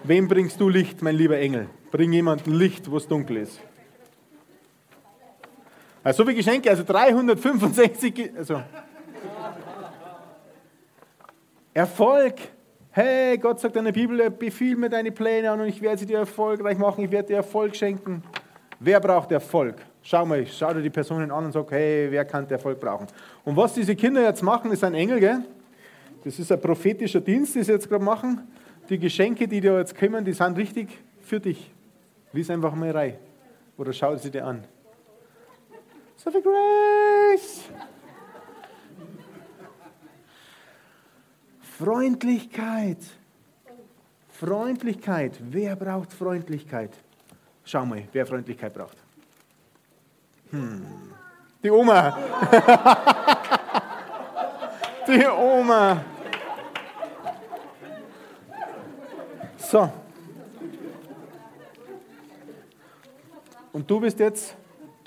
Wem 0.04 0.28
bringst 0.28 0.60
du 0.62 0.70
Licht, 0.70 1.02
mein 1.02 1.16
lieber 1.16 1.38
Engel? 1.38 1.68
Bring 1.92 2.14
jemandem 2.14 2.54
Licht, 2.54 2.90
wo 2.90 2.98
es 2.98 3.08
dunkel 3.08 3.38
ist. 3.38 3.60
Also 6.08 6.24
so 6.24 6.26
viele 6.26 6.38
Geschenke, 6.38 6.70
also 6.70 6.86
365. 6.86 8.32
Also. 8.38 8.62
Erfolg. 11.74 12.36
Hey, 12.92 13.38
Gott 13.38 13.60
sagt 13.60 13.76
in 13.76 13.84
der 13.84 13.92
Bibel, 13.92 14.30
befiehl 14.30 14.78
mir 14.78 14.90
deine 14.90 15.12
Pläne 15.12 15.52
an 15.52 15.60
und 15.60 15.68
ich 15.68 15.82
werde 15.82 15.98
sie 15.98 16.06
dir 16.06 16.20
erfolgreich 16.20 16.78
machen, 16.78 17.04
ich 17.04 17.12
werde 17.12 17.28
dir 17.28 17.36
Erfolg 17.36 17.76
schenken. 17.76 18.24
Wer 18.80 19.02
braucht 19.02 19.34
Erfolg? 19.34 19.76
Schau 20.02 20.26
mal, 20.26 20.48
schau 20.48 20.74
dir 20.74 20.82
die 20.82 20.90
Personen 20.90 21.30
an 21.30 21.44
und 21.44 21.52
sag, 21.52 21.70
hey, 21.72 22.08
wer 22.10 22.24
kann 22.24 22.50
Erfolg 22.50 22.80
brauchen? 22.80 23.08
Und 23.44 23.58
was 23.58 23.74
diese 23.74 23.94
Kinder 23.94 24.24
jetzt 24.24 24.42
machen, 24.42 24.72
ist 24.72 24.86
ein 24.86 24.94
Engel, 24.94 25.20
gell? 25.20 25.40
Das 26.24 26.40
ist 26.40 26.50
ein 26.54 26.62
prophetischer 26.62 27.20
Dienst, 27.20 27.54
den 27.54 27.66
sie 27.66 27.74
jetzt 27.74 27.90
gerade 27.90 28.06
machen. 28.06 28.48
Die 28.90 28.98
Geschenke, 28.98 29.46
die 29.46 29.60
dir 29.60 29.78
jetzt 29.78 29.94
kommen, 30.00 30.24
die 30.24 30.32
sind 30.32 30.58
richtig 30.58 30.88
für 31.20 31.42
dich. 31.42 31.70
Lies 32.32 32.50
einfach 32.50 32.74
mal 32.76 32.92
rein. 32.92 33.16
Oder 33.78 33.92
schau 33.92 34.16
sie 34.16 34.32
dir 34.32 34.46
an. 34.46 34.64
Sophie 36.28 36.42
Grace! 36.42 37.70
Freundlichkeit. 41.62 42.98
Freundlichkeit. 44.28 45.40
Wer 45.40 45.78
braucht 45.78 46.12
Freundlichkeit? 46.12 46.92
Schau 47.64 47.86
mal, 47.86 48.04
wer 48.12 48.26
Freundlichkeit 48.26 48.74
braucht. 48.74 48.98
Hm. 50.52 50.86
Die 51.64 51.72
Oma. 51.72 52.18
Die 55.08 55.26
Oma. 55.28 56.04
So. 59.58 59.90
Und 63.72 63.90
du 63.90 64.02
bist 64.02 64.20
jetzt, 64.20 64.58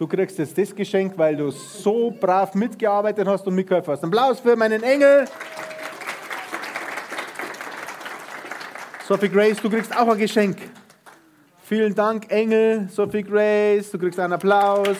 du 0.00 0.06
kriegst 0.06 0.38
jetzt 0.38 0.56
das 0.56 0.74
Geschenk, 0.74 1.12
weil 1.18 1.36
du 1.36 1.50
so 1.50 2.10
brav 2.10 2.54
mitgearbeitet 2.54 3.28
hast 3.28 3.46
und 3.46 3.54
mitgeholfen 3.54 3.92
hast. 3.92 4.02
Applaus 4.02 4.40
für 4.40 4.56
meinen 4.56 4.82
Engel. 4.82 5.26
Sophie 9.06 9.28
Grace, 9.28 9.58
du 9.60 9.68
kriegst 9.68 9.94
auch 9.94 10.08
ein 10.08 10.16
Geschenk. 10.16 10.56
Vielen 11.64 11.94
Dank, 11.94 12.32
Engel, 12.32 12.88
Sophie 12.88 13.22
Grace, 13.22 13.90
du 13.90 13.98
kriegst 13.98 14.18
einen 14.18 14.32
Applaus. 14.32 14.96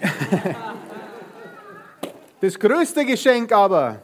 Das 2.38 2.58
größte 2.58 3.04
Geschenk 3.06 3.50
aber, 3.50 4.02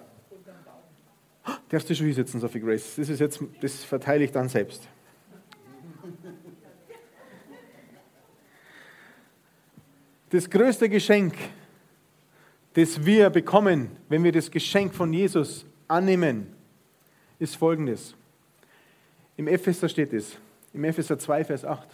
darfst 1.72 1.88
du 1.88 1.94
schon 1.94 2.04
hier 2.04 2.14
sitzen, 2.14 2.38
Sophie 2.38 2.60
Grace, 2.60 2.96
das, 2.96 3.08
ist 3.08 3.18
jetzt, 3.18 3.42
das 3.62 3.82
verteile 3.82 4.24
ich 4.24 4.30
dann 4.30 4.46
selbst. 4.46 4.86
Das 10.28 10.48
größte 10.48 10.90
Geschenk, 10.90 11.34
das 12.74 13.06
wir 13.06 13.30
bekommen, 13.30 13.90
wenn 14.10 14.22
wir 14.22 14.32
das 14.32 14.50
Geschenk 14.50 14.94
von 14.94 15.14
Jesus 15.14 15.64
annehmen, 15.88 16.54
ist 17.38 17.56
folgendes. 17.56 18.14
Im 19.38 19.48
Epheser 19.48 19.88
steht 19.88 20.12
es, 20.12 20.36
im 20.74 20.84
Epheser 20.84 21.18
2, 21.18 21.44
Vers 21.44 21.64
8. 21.64 21.88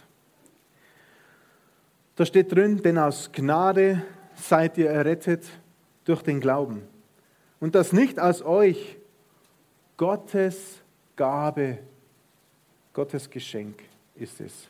Da 2.17 2.25
steht 2.25 2.53
drin, 2.53 2.81
denn 2.81 2.97
aus 2.97 3.31
Gnade 3.31 4.03
seid 4.35 4.77
ihr 4.77 4.89
errettet 4.89 5.45
durch 6.03 6.21
den 6.21 6.41
Glauben. 6.41 6.81
Und 7.61 7.75
das 7.75 7.93
nicht 7.93 8.19
aus 8.19 8.41
euch, 8.41 8.98
Gottes 9.99 10.81
Gabe, 11.13 11.79
Gottes 12.93 13.29
Geschenk 13.29 13.83
ist 14.15 14.39
es. 14.39 14.69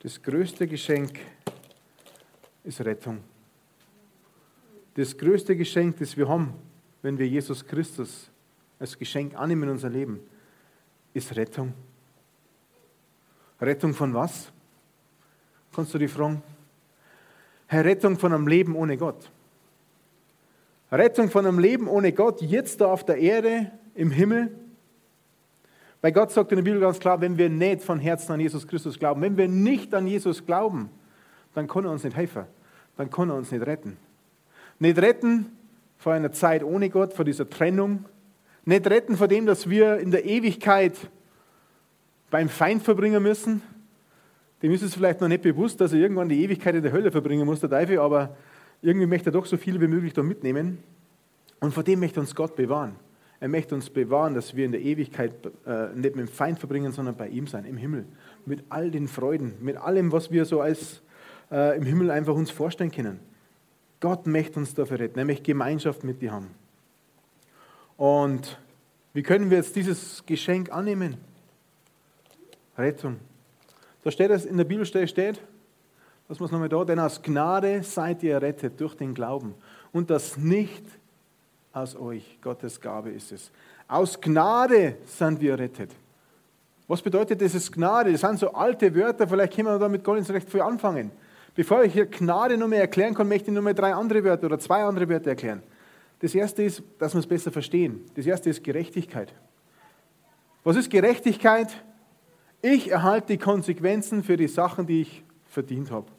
Das 0.00 0.20
größte 0.20 0.66
Geschenk 0.66 1.20
ist 2.64 2.80
Rettung. 2.80 3.22
Das 4.94 5.16
größte 5.16 5.54
Geschenk, 5.54 5.98
das 5.98 6.16
wir 6.16 6.28
haben, 6.28 6.52
wenn 7.00 7.16
wir 7.16 7.28
Jesus 7.28 7.64
Christus 7.64 8.28
als 8.80 8.98
Geschenk 8.98 9.36
annehmen 9.36 9.62
in 9.62 9.68
unser 9.68 9.88
Leben, 9.88 10.18
ist 11.14 11.36
Rettung. 11.36 11.72
Rettung 13.60 13.94
von 13.94 14.12
was? 14.12 14.50
Kannst 15.72 15.94
du 15.94 15.98
die 15.98 16.08
fragen? 16.08 16.42
Herr, 17.68 17.84
Rettung 17.84 18.18
von 18.18 18.32
einem 18.32 18.48
Leben 18.48 18.74
ohne 18.74 18.96
Gott. 18.96 19.30
Rettung 20.92 21.30
von 21.30 21.46
einem 21.46 21.58
Leben 21.58 21.88
ohne 21.88 22.12
Gott, 22.12 22.40
jetzt 22.40 22.80
da 22.80 22.86
auf 22.86 23.04
der 23.04 23.18
Erde, 23.18 23.70
im 23.94 24.10
Himmel. 24.10 24.54
Weil 26.00 26.12
Gott 26.12 26.30
sagt 26.30 26.52
in 26.52 26.56
der 26.56 26.62
Bibel 26.62 26.80
ganz 26.80 27.00
klar, 27.00 27.20
wenn 27.20 27.38
wir 27.38 27.48
nicht 27.48 27.82
von 27.82 27.98
Herzen 27.98 28.32
an 28.32 28.40
Jesus 28.40 28.68
Christus 28.68 28.98
glauben, 28.98 29.22
wenn 29.22 29.36
wir 29.36 29.48
nicht 29.48 29.94
an 29.94 30.06
Jesus 30.06 30.44
glauben, 30.44 30.90
dann 31.54 31.66
kann 31.66 31.84
er 31.84 31.90
uns 31.90 32.04
nicht 32.04 32.16
helfen, 32.16 32.44
dann 32.96 33.10
kann 33.10 33.30
er 33.30 33.36
uns 33.36 33.50
nicht 33.50 33.66
retten. 33.66 33.96
Nicht 34.78 34.98
retten 34.98 35.46
vor 35.98 36.12
einer 36.12 36.30
Zeit 36.32 36.62
ohne 36.62 36.90
Gott, 36.90 37.14
vor 37.14 37.24
dieser 37.24 37.48
Trennung, 37.48 38.04
Nicht 38.68 38.90
retten 38.90 39.16
vor 39.16 39.28
dem, 39.28 39.46
dass 39.46 39.70
wir 39.70 39.98
in 39.98 40.10
der 40.10 40.24
Ewigkeit 40.24 40.94
beim 42.30 42.48
Feind 42.48 42.82
verbringen 42.82 43.22
müssen. 43.22 43.62
Dem 44.60 44.72
ist 44.72 44.82
es 44.82 44.94
vielleicht 44.94 45.20
noch 45.20 45.28
nicht 45.28 45.42
bewusst, 45.42 45.80
dass 45.80 45.92
er 45.92 46.00
irgendwann 46.00 46.28
die 46.28 46.42
Ewigkeit 46.42 46.74
in 46.74 46.82
der 46.82 46.90
Hölle 46.90 47.12
verbringen 47.12 47.46
muss, 47.46 47.60
der 47.60 47.70
Teufel, 47.70 48.00
aber 48.00 48.36
irgendwie 48.82 49.06
möchte 49.06 49.30
er 49.30 49.32
doch 49.32 49.46
so 49.46 49.56
viel 49.56 49.80
wie 49.80 49.88
möglich 49.88 50.12
da 50.12 50.22
mitnehmen. 50.22 50.78
Und 51.60 51.72
vor 51.72 51.82
dem 51.82 52.00
möchte 52.00 52.20
uns 52.20 52.34
Gott 52.34 52.56
bewahren. 52.56 52.96
Er 53.40 53.48
möchte 53.48 53.74
uns 53.74 53.90
bewahren, 53.90 54.34
dass 54.34 54.56
wir 54.56 54.64
in 54.64 54.72
der 54.72 54.80
Ewigkeit 54.80 55.32
äh, 55.66 55.88
nicht 55.94 56.16
mit 56.16 56.26
dem 56.26 56.28
Feind 56.28 56.58
verbringen, 56.58 56.92
sondern 56.92 57.16
bei 57.16 57.28
ihm 57.28 57.46
sein, 57.46 57.64
im 57.64 57.76
Himmel. 57.76 58.06
Mit 58.46 58.64
all 58.68 58.90
den 58.90 59.08
Freuden, 59.08 59.54
mit 59.60 59.76
allem, 59.76 60.12
was 60.12 60.30
wir 60.30 60.44
so 60.44 60.60
als 60.60 61.02
äh, 61.50 61.76
im 61.76 61.84
Himmel 61.84 62.10
einfach 62.10 62.34
uns 62.34 62.50
vorstellen 62.50 62.90
können. 62.90 63.20
Gott 64.00 64.26
möchte 64.26 64.58
uns 64.58 64.74
dafür 64.74 65.00
retten, 65.00 65.18
nämlich 65.18 65.42
Gemeinschaft 65.42 66.04
mit 66.04 66.22
dir 66.22 66.32
haben. 66.32 66.50
Und 67.96 68.58
wie 69.12 69.22
können 69.22 69.50
wir 69.50 69.58
jetzt 69.58 69.76
dieses 69.76 70.24
Geschenk 70.26 70.70
annehmen? 70.70 71.16
Rettung. 72.76 73.16
Da 74.02 74.10
steht 74.10 74.30
es 74.30 74.44
in 74.44 74.56
der 74.56 74.64
Bibelstelle 74.64 75.08
steht, 75.08 75.40
was 76.28 76.40
muss 76.40 76.50
nochmal 76.50 76.68
da, 76.68 76.84
denn 76.84 76.98
aus 76.98 77.22
Gnade 77.22 77.82
seid 77.82 78.22
ihr 78.22 78.34
errettet 78.34 78.80
durch 78.80 78.94
den 78.94 79.14
Glauben 79.14 79.54
und 79.92 80.10
das 80.10 80.36
nicht 80.36 80.84
aus 81.72 81.94
euch, 81.94 82.38
Gottes 82.42 82.80
Gabe 82.80 83.10
ist 83.10 83.32
es. 83.32 83.50
Aus 83.86 84.20
Gnade 84.20 84.96
sind 85.04 85.40
wir 85.40 85.52
errettet. 85.52 85.90
Was 86.88 87.02
bedeutet 87.02 87.40
dieses 87.40 87.70
Gnade? 87.70 88.12
Das 88.12 88.20
sind 88.20 88.38
so 88.38 88.52
alte 88.52 88.94
Wörter, 88.94 89.28
vielleicht 89.28 89.54
können 89.54 89.68
wir 89.68 89.78
damit 89.78 90.02
gar 90.02 90.14
nicht 90.14 90.26
so 90.26 90.32
recht 90.32 90.48
viel 90.48 90.62
anfangen. 90.62 91.10
Bevor 91.54 91.82
ich 91.84 91.92
hier 91.92 92.06
Gnade 92.06 92.56
mehr 92.56 92.80
erklären 92.80 93.14
kann, 93.14 93.28
möchte 93.28 93.50
ich 93.50 93.60
mehr 93.60 93.74
drei 93.74 93.94
andere 93.94 94.22
Wörter 94.24 94.46
oder 94.46 94.58
zwei 94.58 94.84
andere 94.84 95.08
Wörter 95.08 95.30
erklären. 95.30 95.62
Das 96.20 96.34
erste 96.34 96.62
ist, 96.62 96.82
dass 96.98 97.14
wir 97.14 97.20
es 97.20 97.26
besser 97.26 97.52
verstehen. 97.52 98.04
Das 98.14 98.26
erste 98.26 98.50
ist 98.50 98.64
Gerechtigkeit. 98.64 99.32
Was 100.64 100.76
ist 100.76 100.90
Gerechtigkeit? 100.90 101.68
Ich 102.62 102.90
erhalte 102.90 103.28
die 103.28 103.38
Konsequenzen 103.38 104.22
für 104.22 104.36
die 104.36 104.48
Sachen, 104.48 104.86
die 104.86 105.02
ich 105.02 105.24
verdient 105.48 105.90
habe. 105.90 106.15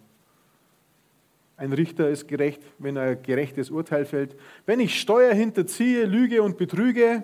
Ein 1.60 1.74
Richter 1.74 2.08
ist 2.08 2.28
gerecht, 2.28 2.62
wenn 2.78 2.98
er 2.98 3.16
gerechtes 3.16 3.72
Urteil 3.72 4.06
fällt. 4.06 4.36
Wenn 4.68 4.80
ich 4.80 5.02
Steuer 5.02 5.34
hinterziehe, 5.34 6.06
lüge 6.06 6.44
und 6.44 6.56
betrüge, 6.56 7.24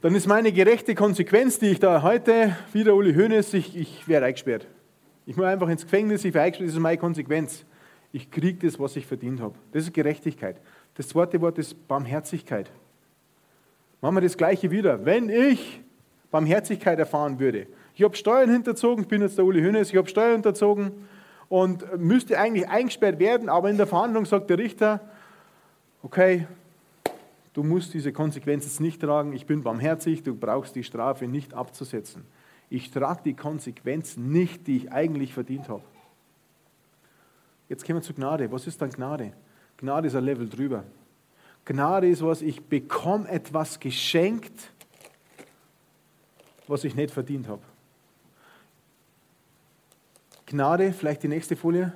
dann 0.00 0.14
ist 0.14 0.28
meine 0.28 0.52
gerechte 0.52 0.94
Konsequenz, 0.94 1.58
die 1.58 1.66
ich 1.66 1.80
da 1.80 2.02
heute, 2.02 2.56
wieder 2.72 2.94
Uli 2.94 3.12
Hoeneß, 3.12 3.54
ich, 3.54 3.76
ich 3.76 4.06
werde 4.06 4.26
eingesperrt. 4.26 4.68
Ich 5.26 5.36
muss 5.36 5.46
einfach 5.46 5.68
ins 5.68 5.82
Gefängnis, 5.82 6.24
ich 6.24 6.32
werde 6.32 6.44
eingesperrt, 6.44 6.68
das 6.68 6.76
ist 6.76 6.80
meine 6.80 6.98
Konsequenz. 6.98 7.64
Ich 8.12 8.30
kriege 8.30 8.64
das, 8.64 8.78
was 8.78 8.94
ich 8.94 9.04
verdient 9.04 9.40
habe. 9.40 9.56
Das 9.72 9.82
ist 9.82 9.92
Gerechtigkeit. 9.92 10.60
Das 10.94 11.08
zweite 11.08 11.40
Wort 11.40 11.58
ist 11.58 11.88
Barmherzigkeit. 11.88 12.70
Machen 14.00 14.14
wir 14.14 14.20
das 14.20 14.36
gleiche 14.36 14.70
wieder. 14.70 15.04
Wenn 15.04 15.28
ich 15.28 15.80
Barmherzigkeit 16.30 17.00
erfahren 17.00 17.40
würde, 17.40 17.66
ich 17.96 18.04
habe 18.04 18.14
Steuern 18.14 18.48
hinterzogen, 18.48 19.02
ich 19.02 19.08
bin 19.08 19.22
jetzt 19.22 19.36
der 19.36 19.44
Uli 19.44 19.60
Hoeneß, 19.60 19.90
ich 19.90 19.96
habe 19.96 20.08
Steuern 20.08 20.34
hinterzogen 20.34 20.92
und 21.48 21.98
müsste 21.98 22.38
eigentlich 22.38 22.68
eingesperrt 22.68 23.18
werden, 23.18 23.48
aber 23.48 23.70
in 23.70 23.76
der 23.76 23.86
Verhandlung 23.86 24.26
sagt 24.26 24.50
der 24.50 24.58
Richter, 24.58 25.00
okay, 26.02 26.46
du 27.54 27.62
musst 27.62 27.94
diese 27.94 28.12
Konsequenz 28.12 28.64
jetzt 28.64 28.80
nicht 28.80 29.00
tragen, 29.00 29.32
ich 29.32 29.46
bin 29.46 29.62
barmherzig, 29.62 30.22
du 30.22 30.34
brauchst 30.34 30.74
die 30.74 30.84
Strafe 30.84 31.26
nicht 31.26 31.54
abzusetzen. 31.54 32.24
Ich 32.70 32.90
trage 32.90 33.22
die 33.24 33.34
Konsequenz 33.34 34.16
nicht, 34.16 34.66
die 34.66 34.76
ich 34.76 34.92
eigentlich 34.92 35.32
verdient 35.32 35.68
habe. 35.68 35.82
Jetzt 37.68 37.86
kommen 37.86 37.98
wir 37.98 38.02
zu 38.02 38.14
Gnade. 38.14 38.50
Was 38.52 38.66
ist 38.66 38.80
dann 38.80 38.90
Gnade? 38.90 39.32
Gnade 39.78 40.08
ist 40.08 40.14
ein 40.14 40.24
Level 40.24 40.48
drüber. 40.48 40.84
Gnade 41.64 42.08
ist 42.08 42.22
was, 42.22 42.42
ich 42.42 42.62
bekomme 42.62 43.28
etwas 43.28 43.78
geschenkt, 43.78 44.72
was 46.66 46.84
ich 46.84 46.94
nicht 46.94 47.10
verdient 47.10 47.48
habe. 47.48 47.62
Gnade, 50.48 50.94
vielleicht 50.94 51.22
die 51.22 51.28
nächste 51.28 51.56
Folie. 51.56 51.92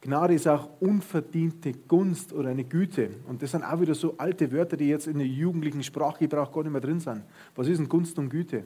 Gnade 0.00 0.34
ist 0.34 0.48
auch 0.48 0.68
unverdiente 0.80 1.72
Gunst 1.86 2.32
oder 2.32 2.48
eine 2.48 2.64
Güte. 2.64 3.10
Und 3.28 3.40
das 3.40 3.52
sind 3.52 3.62
auch 3.62 3.80
wieder 3.80 3.94
so 3.94 4.16
alte 4.18 4.50
Wörter, 4.50 4.76
die 4.76 4.88
jetzt 4.88 5.06
in 5.06 5.18
der 5.18 5.28
jugendlichen 5.28 5.84
Sprachgebrauch 5.84 6.50
gar 6.50 6.64
nicht 6.64 6.72
mehr 6.72 6.80
drin 6.80 6.98
sind. 6.98 7.22
Was 7.54 7.68
ist 7.68 7.78
denn 7.78 7.88
Gunst 7.88 8.18
und 8.18 8.30
Güte? 8.30 8.64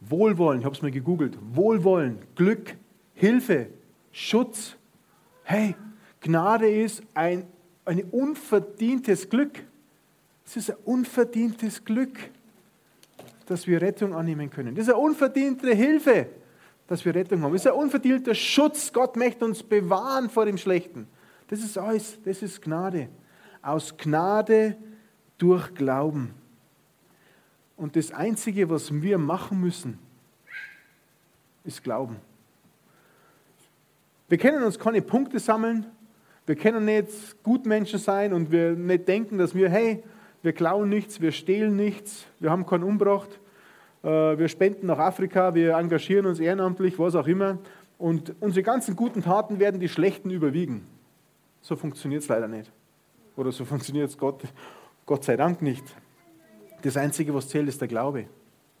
Wohlwollen, 0.00 0.60
ich 0.60 0.66
habe 0.66 0.74
es 0.74 0.82
mal 0.82 0.90
gegoogelt. 0.90 1.38
Wohlwollen, 1.54 2.18
Glück, 2.34 2.76
Hilfe, 3.14 3.68
Schutz. 4.12 4.76
Hey, 5.44 5.74
Gnade 6.20 6.68
ist 6.68 7.02
ein, 7.14 7.44
ein 7.86 8.02
unverdientes 8.10 9.30
Glück. 9.30 9.62
Es 10.44 10.58
ist 10.58 10.70
ein 10.70 10.76
unverdientes 10.84 11.82
Glück, 11.82 12.18
dass 13.46 13.66
wir 13.66 13.80
Rettung 13.80 14.14
annehmen 14.14 14.50
können. 14.50 14.74
Das 14.74 14.86
ist 14.86 14.92
eine 14.92 15.02
unverdiente 15.02 15.74
Hilfe 15.74 16.26
dass 16.86 17.04
wir 17.04 17.14
Rettung 17.14 17.42
haben. 17.42 17.54
Es 17.54 17.64
ist 17.64 17.72
ein 17.72 17.78
unverdienter 17.78 18.34
Schutz. 18.34 18.92
Gott 18.92 19.16
möchte 19.16 19.44
uns 19.44 19.62
bewahren 19.62 20.30
vor 20.30 20.46
dem 20.46 20.58
Schlechten. 20.58 21.08
Das 21.48 21.60
ist 21.60 21.78
alles, 21.78 22.18
das 22.24 22.42
ist 22.42 22.62
Gnade. 22.62 23.08
Aus 23.62 23.96
Gnade 23.96 24.76
durch 25.38 25.74
Glauben. 25.74 26.34
Und 27.76 27.96
das 27.96 28.12
Einzige, 28.12 28.70
was 28.70 28.92
wir 29.02 29.18
machen 29.18 29.60
müssen, 29.60 29.98
ist 31.64 31.82
Glauben. 31.82 32.16
Wir 34.28 34.38
können 34.38 34.62
uns 34.62 34.78
keine 34.78 35.02
Punkte 35.02 35.38
sammeln. 35.38 35.86
Wir 36.46 36.56
können 36.56 36.84
nicht 36.84 37.42
Gutmenschen 37.42 37.98
sein 37.98 38.32
und 38.32 38.50
wir 38.50 38.72
nicht 38.72 39.08
denken, 39.08 39.38
dass 39.38 39.54
wir, 39.54 39.68
hey, 39.68 40.02
wir 40.42 40.52
klauen 40.52 40.88
nichts, 40.88 41.20
wir 41.20 41.32
stehlen 41.32 41.74
nichts, 41.76 42.24
wir 42.38 42.50
haben 42.50 42.66
keinen 42.66 42.84
Umbracht. 42.84 43.40
Äh, 44.02 44.38
wir 44.38 44.48
spenden 44.48 44.86
nach 44.86 44.98
Afrika, 44.98 45.54
wir 45.54 45.74
engagieren 45.74 46.26
uns 46.26 46.40
ehrenamtlich, 46.40 46.98
was 46.98 47.14
auch 47.14 47.26
immer. 47.26 47.58
Und 47.98 48.34
unsere 48.40 48.62
ganzen 48.62 48.94
guten 48.96 49.22
Taten 49.22 49.58
werden 49.58 49.80
die 49.80 49.88
schlechten 49.88 50.30
überwiegen. 50.30 50.86
So 51.62 51.76
funktioniert 51.76 52.22
es 52.22 52.28
leider 52.28 52.48
nicht. 52.48 52.70
Oder 53.36 53.52
so 53.52 53.64
funktioniert 53.64 54.10
es 54.10 54.18
Gott, 54.18 54.42
Gott 55.04 55.24
sei 55.24 55.36
Dank 55.36 55.62
nicht. 55.62 55.84
Das 56.82 56.96
Einzige, 56.96 57.34
was 57.34 57.48
zählt, 57.48 57.68
ist 57.68 57.80
der 57.80 57.88
Glaube. 57.88 58.26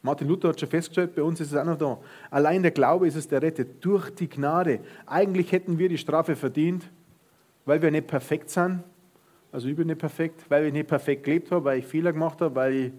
Martin 0.02 0.28
Luther 0.28 0.50
hat 0.50 0.60
schon 0.60 0.68
festgestellt, 0.68 1.14
bei 1.16 1.22
uns 1.22 1.40
ist 1.40 1.52
es 1.52 1.58
auch 1.58 1.64
noch 1.64 1.76
da. 1.76 1.98
Allein 2.30 2.62
der 2.62 2.70
Glaube 2.70 3.08
ist 3.08 3.16
es, 3.16 3.26
der 3.26 3.42
rettet. 3.42 3.84
Durch 3.84 4.10
die 4.10 4.28
Gnade. 4.28 4.80
Eigentlich 5.04 5.50
hätten 5.50 5.78
wir 5.78 5.88
die 5.88 5.98
Strafe 5.98 6.36
verdient, 6.36 6.88
weil 7.64 7.82
wir 7.82 7.90
nicht 7.90 8.06
perfekt 8.06 8.50
sind. 8.50 8.84
Also 9.50 9.68
ich 9.68 9.74
bin 9.74 9.88
nicht 9.88 9.98
perfekt, 9.98 10.44
weil 10.48 10.66
ich 10.66 10.72
nicht 10.72 10.86
perfekt 10.86 11.24
gelebt 11.24 11.50
habe, 11.50 11.64
weil 11.64 11.78
ich 11.80 11.86
Fehler 11.86 12.12
gemacht 12.12 12.40
habe, 12.40 12.54
weil 12.54 12.74
ich 12.74 12.92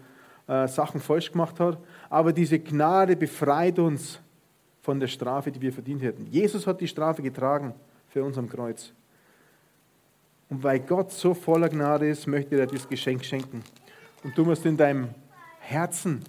äh, 0.47 0.67
Sachen 0.67 0.99
falsch 0.99 1.31
gemacht 1.31 1.60
habe 1.60 1.77
aber 2.10 2.33
diese 2.33 2.60
Gnade 2.60 3.15
befreit 3.15 3.79
uns 3.79 4.19
von 4.81 4.99
der 4.99 5.07
Strafe, 5.07 5.51
die 5.51 5.62
wir 5.62 5.73
verdient 5.73 6.01
hätten. 6.01 6.27
Jesus 6.27 6.65
hat 6.65 6.79
die 6.79 6.88
Strafe 6.88 7.21
getragen 7.21 7.73
für 8.07 8.23
uns 8.23 8.38
am 8.38 8.47
Kreuz. 8.47 8.93
Und 10.49 10.63
weil 10.63 10.79
Gott 10.79 11.12
so 11.12 11.33
voller 11.33 11.67
Gnade 11.67 12.07
ist, 12.07 12.25
möchte 12.25 12.55
er 12.55 12.65
dir 12.65 12.77
das 12.77 12.88
Geschenk 12.88 13.25
schenken. 13.25 13.63
Und 14.23 14.38
du 14.38 14.45
musst 14.45 14.65
in 14.65 14.77
deinem 14.77 15.10
Herzen, 15.60 16.23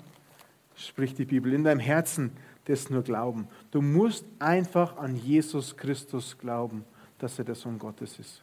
spricht 0.74 1.18
die 1.18 1.24
Bibel, 1.24 1.52
in 1.52 1.62
deinem 1.62 1.80
Herzen 1.80 2.32
das 2.64 2.90
nur 2.90 3.02
glauben. 3.02 3.46
Du 3.70 3.80
musst 3.80 4.26
einfach 4.40 4.96
an 4.96 5.16
Jesus 5.16 5.76
Christus 5.76 6.36
glauben, 6.36 6.84
dass 7.18 7.38
er 7.38 7.44
der 7.44 7.54
Sohn 7.54 7.78
Gottes 7.78 8.18
ist. 8.18 8.42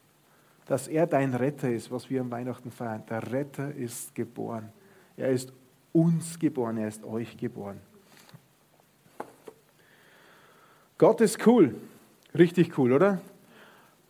Dass 0.65 0.87
er 0.87 1.05
dein 1.05 1.33
Retter 1.35 1.69
ist, 1.69 1.91
was 1.91 2.09
wir 2.09 2.21
am 2.21 2.31
Weihnachten 2.31 2.71
feiern. 2.71 3.03
Der 3.09 3.31
Retter 3.31 3.75
ist 3.75 4.15
geboren. 4.15 4.71
Er 5.17 5.29
ist 5.29 5.53
uns 5.95 6.37
geboren, 6.37 6.77
er 6.77 6.89
ist 6.89 7.05
euch 7.05 7.37
geboren. 7.37 7.79
Gott 10.97 11.21
ist 11.21 11.45
cool, 11.47 11.75
richtig 12.37 12.77
cool, 12.77 12.91
oder? 12.91 13.21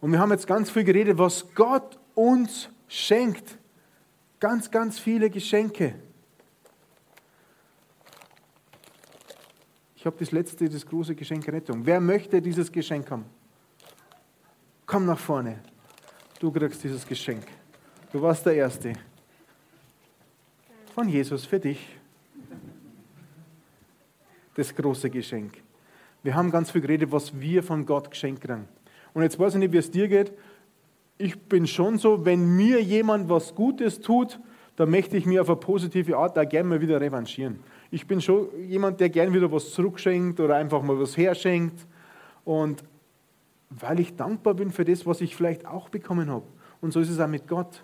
Und 0.01 0.11
wir 0.11 0.19
haben 0.19 0.31
jetzt 0.31 0.47
ganz 0.47 0.71
viel 0.71 0.83
geredet, 0.83 1.17
was 1.19 1.45
Gott 1.53 1.99
uns 2.15 2.69
schenkt. 2.87 3.57
Ganz, 4.39 4.69
ganz 4.69 4.99
viele 4.99 5.29
Geschenke. 5.29 5.95
Ich 9.95 10.05
habe 10.05 10.17
das 10.19 10.31
letzte, 10.31 10.67
das 10.67 10.85
große 10.85 11.15
Geschenk 11.15 11.47
Rettung. 11.47 11.85
Wer 11.85 11.99
möchte 11.99 12.41
dieses 12.41 12.71
Geschenk 12.71 13.09
haben? 13.11 13.25
Komm 14.85 15.05
nach 15.05 15.19
vorne. 15.19 15.59
Du 16.39 16.51
kriegst 16.51 16.83
dieses 16.83 17.07
Geschenk. 17.07 17.45
Du 18.11 18.21
warst 18.21 18.45
der 18.45 18.55
Erste 18.55 18.93
von 20.95 21.09
Jesus 21.09 21.45
für 21.45 21.59
dich. 21.59 21.97
Das 24.55 24.73
große 24.73 25.09
Geschenk. 25.09 25.61
Wir 26.23 26.35
haben 26.35 26.51
ganz 26.51 26.71
viel 26.71 26.79
geredet, 26.79 27.11
was 27.11 27.37
wir 27.37 27.63
von 27.63 27.85
Gott 27.85 28.09
geschenkt 28.09 28.41
kriegen. 28.41 28.69
Und 29.13 29.21
jetzt 29.23 29.37
weiß 29.37 29.55
ich 29.55 29.59
nicht, 29.59 29.73
wie 29.73 29.77
es 29.77 29.91
dir 29.91 30.07
geht. 30.07 30.31
Ich 31.17 31.37
bin 31.37 31.67
schon 31.67 31.97
so, 31.97 32.23
wenn 32.23 32.55
mir 32.55 32.81
jemand 32.81 33.27
was 33.27 33.53
Gutes 33.53 33.99
tut, 33.99 34.39
dann 34.77 34.89
möchte 34.89 35.17
ich 35.17 35.25
mir 35.25 35.41
auf 35.41 35.49
eine 35.49 35.57
positive 35.57 36.15
Art 36.15 36.37
da 36.37 36.45
gerne 36.45 36.69
mal 36.69 36.79
wieder 36.79 37.01
revanchieren. 37.01 37.59
Ich 37.91 38.07
bin 38.07 38.21
schon 38.21 38.47
jemand, 38.65 39.01
der 39.01 39.09
gerne 39.09 39.33
wieder 39.33 39.51
was 39.51 39.71
zurückschenkt 39.71 40.39
oder 40.39 40.55
einfach 40.55 40.81
mal 40.81 40.97
was 40.97 41.17
herschenkt. 41.17 41.85
Und 42.45 42.85
weil 43.69 43.99
ich 43.99 44.15
dankbar 44.15 44.53
bin 44.53 44.71
für 44.71 44.85
das, 44.85 45.05
was 45.05 45.19
ich 45.19 45.35
vielleicht 45.35 45.65
auch 45.65 45.89
bekommen 45.89 46.29
habe. 46.29 46.45
Und 46.79 46.93
so 46.93 47.01
ist 47.01 47.09
es 47.09 47.19
auch 47.19 47.27
mit 47.27 47.49
Gott. 47.49 47.83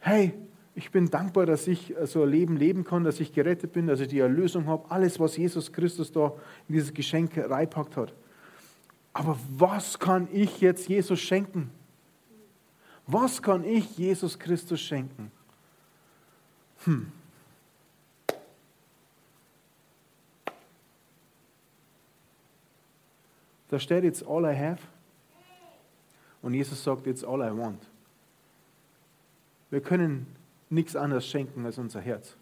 Hey, 0.00 0.34
Ich 0.78 0.92
bin 0.92 1.10
dankbar, 1.10 1.44
dass 1.44 1.66
ich 1.66 1.92
so 2.04 2.22
ein 2.22 2.28
Leben 2.28 2.56
leben 2.56 2.84
kann, 2.84 3.02
dass 3.02 3.18
ich 3.18 3.32
gerettet 3.32 3.72
bin, 3.72 3.88
dass 3.88 3.98
ich 3.98 4.06
die 4.06 4.20
Erlösung 4.20 4.66
habe. 4.66 4.88
Alles, 4.92 5.18
was 5.18 5.36
Jesus 5.36 5.72
Christus 5.72 6.12
da 6.12 6.32
in 6.68 6.74
dieses 6.74 6.94
Geschenk 6.94 7.36
reipackt 7.36 7.96
hat. 7.96 8.14
Aber 9.12 9.36
was 9.56 9.98
kann 9.98 10.28
ich 10.32 10.60
jetzt 10.60 10.88
Jesus 10.88 11.18
schenken? 11.18 11.72
Was 13.08 13.42
kann 13.42 13.64
ich 13.64 13.98
Jesus 13.98 14.38
Christus 14.38 14.80
schenken? 14.80 15.32
Hm. 16.84 17.10
Da 23.68 23.80
steht 23.80 24.04
jetzt 24.04 24.24
all 24.24 24.44
I 24.44 24.56
have. 24.56 24.78
Und 26.40 26.54
Jesus 26.54 26.84
sagt 26.84 27.04
jetzt 27.06 27.24
all 27.24 27.40
I 27.40 27.50
want. 27.50 27.82
Wir 29.70 29.80
können 29.80 30.38
nichts 30.70 30.96
anderes 30.96 31.26
schenken 31.26 31.64
als 31.64 31.78
unser 31.78 32.00
Herz. 32.00 32.36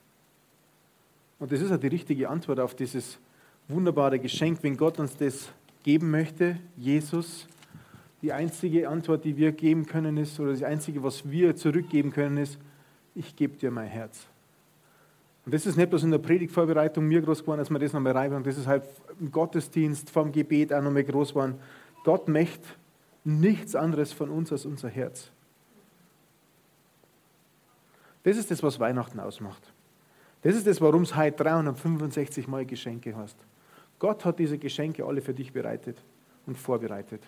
Und 1.38 1.52
das 1.52 1.60
ist 1.60 1.70
ja 1.70 1.76
die 1.76 1.88
richtige 1.88 2.28
Antwort 2.28 2.60
auf 2.60 2.74
dieses 2.74 3.18
wunderbare 3.68 4.18
Geschenk, 4.18 4.62
wenn 4.62 4.76
Gott 4.76 4.98
uns 4.98 5.16
das 5.16 5.48
geben 5.82 6.10
möchte, 6.10 6.58
Jesus. 6.76 7.46
Die 8.22 8.32
einzige 8.32 8.88
Antwort, 8.88 9.24
die 9.24 9.36
wir 9.36 9.52
geben 9.52 9.86
können, 9.86 10.16
ist, 10.16 10.40
oder 10.40 10.52
das 10.52 10.62
einzige, 10.62 11.02
was 11.02 11.28
wir 11.30 11.54
zurückgeben 11.54 12.10
können, 12.10 12.38
ist, 12.38 12.58
ich 13.14 13.36
gebe 13.36 13.56
dir 13.56 13.70
mein 13.70 13.88
Herz. 13.88 14.26
Und 15.44 15.54
das 15.54 15.64
ist 15.64 15.76
nicht 15.76 15.90
bloß 15.90 16.02
in 16.02 16.10
der 16.10 16.18
Predigtvorbereitung 16.18 17.06
mir 17.06 17.22
groß 17.22 17.42
geworden, 17.42 17.60
dass 17.60 17.70
wir 17.70 17.78
das 17.78 17.92
nochmal 17.92 18.12
reinbringen. 18.12 18.44
Das 18.44 18.58
ist 18.58 18.66
halt 18.66 18.82
im 19.20 19.30
Gottesdienst, 19.30 20.10
vom 20.10 20.32
Gebet 20.32 20.72
auch 20.72 20.82
nochmal 20.82 21.04
groß 21.04 21.30
geworden. 21.30 21.54
Gott 22.02 22.26
möchte 22.26 22.66
nichts 23.22 23.76
anderes 23.76 24.12
von 24.12 24.30
uns 24.30 24.50
als 24.50 24.66
unser 24.66 24.88
Herz. 24.88 25.30
Das 28.26 28.36
ist 28.36 28.50
das, 28.50 28.60
was 28.60 28.80
Weihnachten 28.80 29.20
ausmacht. 29.20 29.62
Das 30.42 30.56
ist 30.56 30.66
das, 30.66 30.80
warum 30.80 31.02
es 31.02 31.14
heute 31.14 31.44
365 31.44 32.48
Mal 32.48 32.66
Geschenke 32.66 33.16
hast. 33.16 33.36
Gott 34.00 34.24
hat 34.24 34.40
diese 34.40 34.58
Geschenke 34.58 35.04
alle 35.04 35.22
für 35.22 35.32
dich 35.32 35.52
bereitet 35.52 36.02
und 36.44 36.58
vorbereitet. 36.58 37.22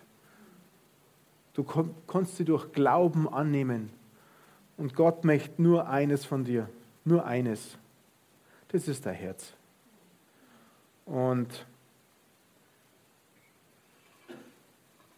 Du 1.55 1.65
kannst 2.09 2.37
sie 2.37 2.45
durch 2.45 2.73
Glauben 2.73 3.29
annehmen. 3.29 3.91
Und 4.77 4.97
Gott 4.97 5.25
möchte 5.25 5.63
nur 5.63 5.89
eines 5.89 6.25
von 6.25 6.43
dir, 6.43 6.69
nur 7.05 7.25
eines. 7.25 7.79
Das 8.67 8.89
ist 8.89 9.07
dein 9.07 9.15
Herz. 9.15 9.53
Und 11.07 11.65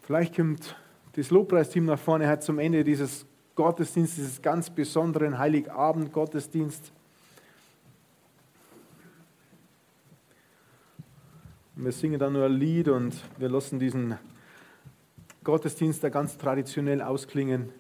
vielleicht 0.03 0.37
kommt 0.37 0.77
das 1.15 1.31
Lobpreisteam 1.31 1.87
nach 1.87 1.99
vorne, 1.99 2.29
hat 2.29 2.43
zum 2.43 2.59
Ende 2.59 2.85
dieses 2.85 3.25
Gottesdienst, 3.55 4.17
dieses 4.17 4.43
ganz 4.43 4.71
besonderen 4.71 5.39
Heiligabend-Gottesdienst. 5.39 6.93
Wir 11.77 11.93
singen 11.93 12.19
dann 12.19 12.35
nur 12.35 12.45
ein 12.45 12.53
Lied 12.53 12.89
und 12.89 13.15
wir 13.39 13.49
lassen 13.49 13.79
diesen 13.79 14.19
Gottesdienst 15.45 16.05
da 16.05 16.11
ganz 16.11 16.37
traditionell 16.37 17.01
ausklingen, 17.01 17.71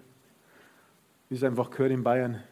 wie 1.28 1.34
es 1.34 1.44
einfach 1.44 1.70
gehört 1.70 1.92
in 1.92 2.02
Bayern 2.02 2.42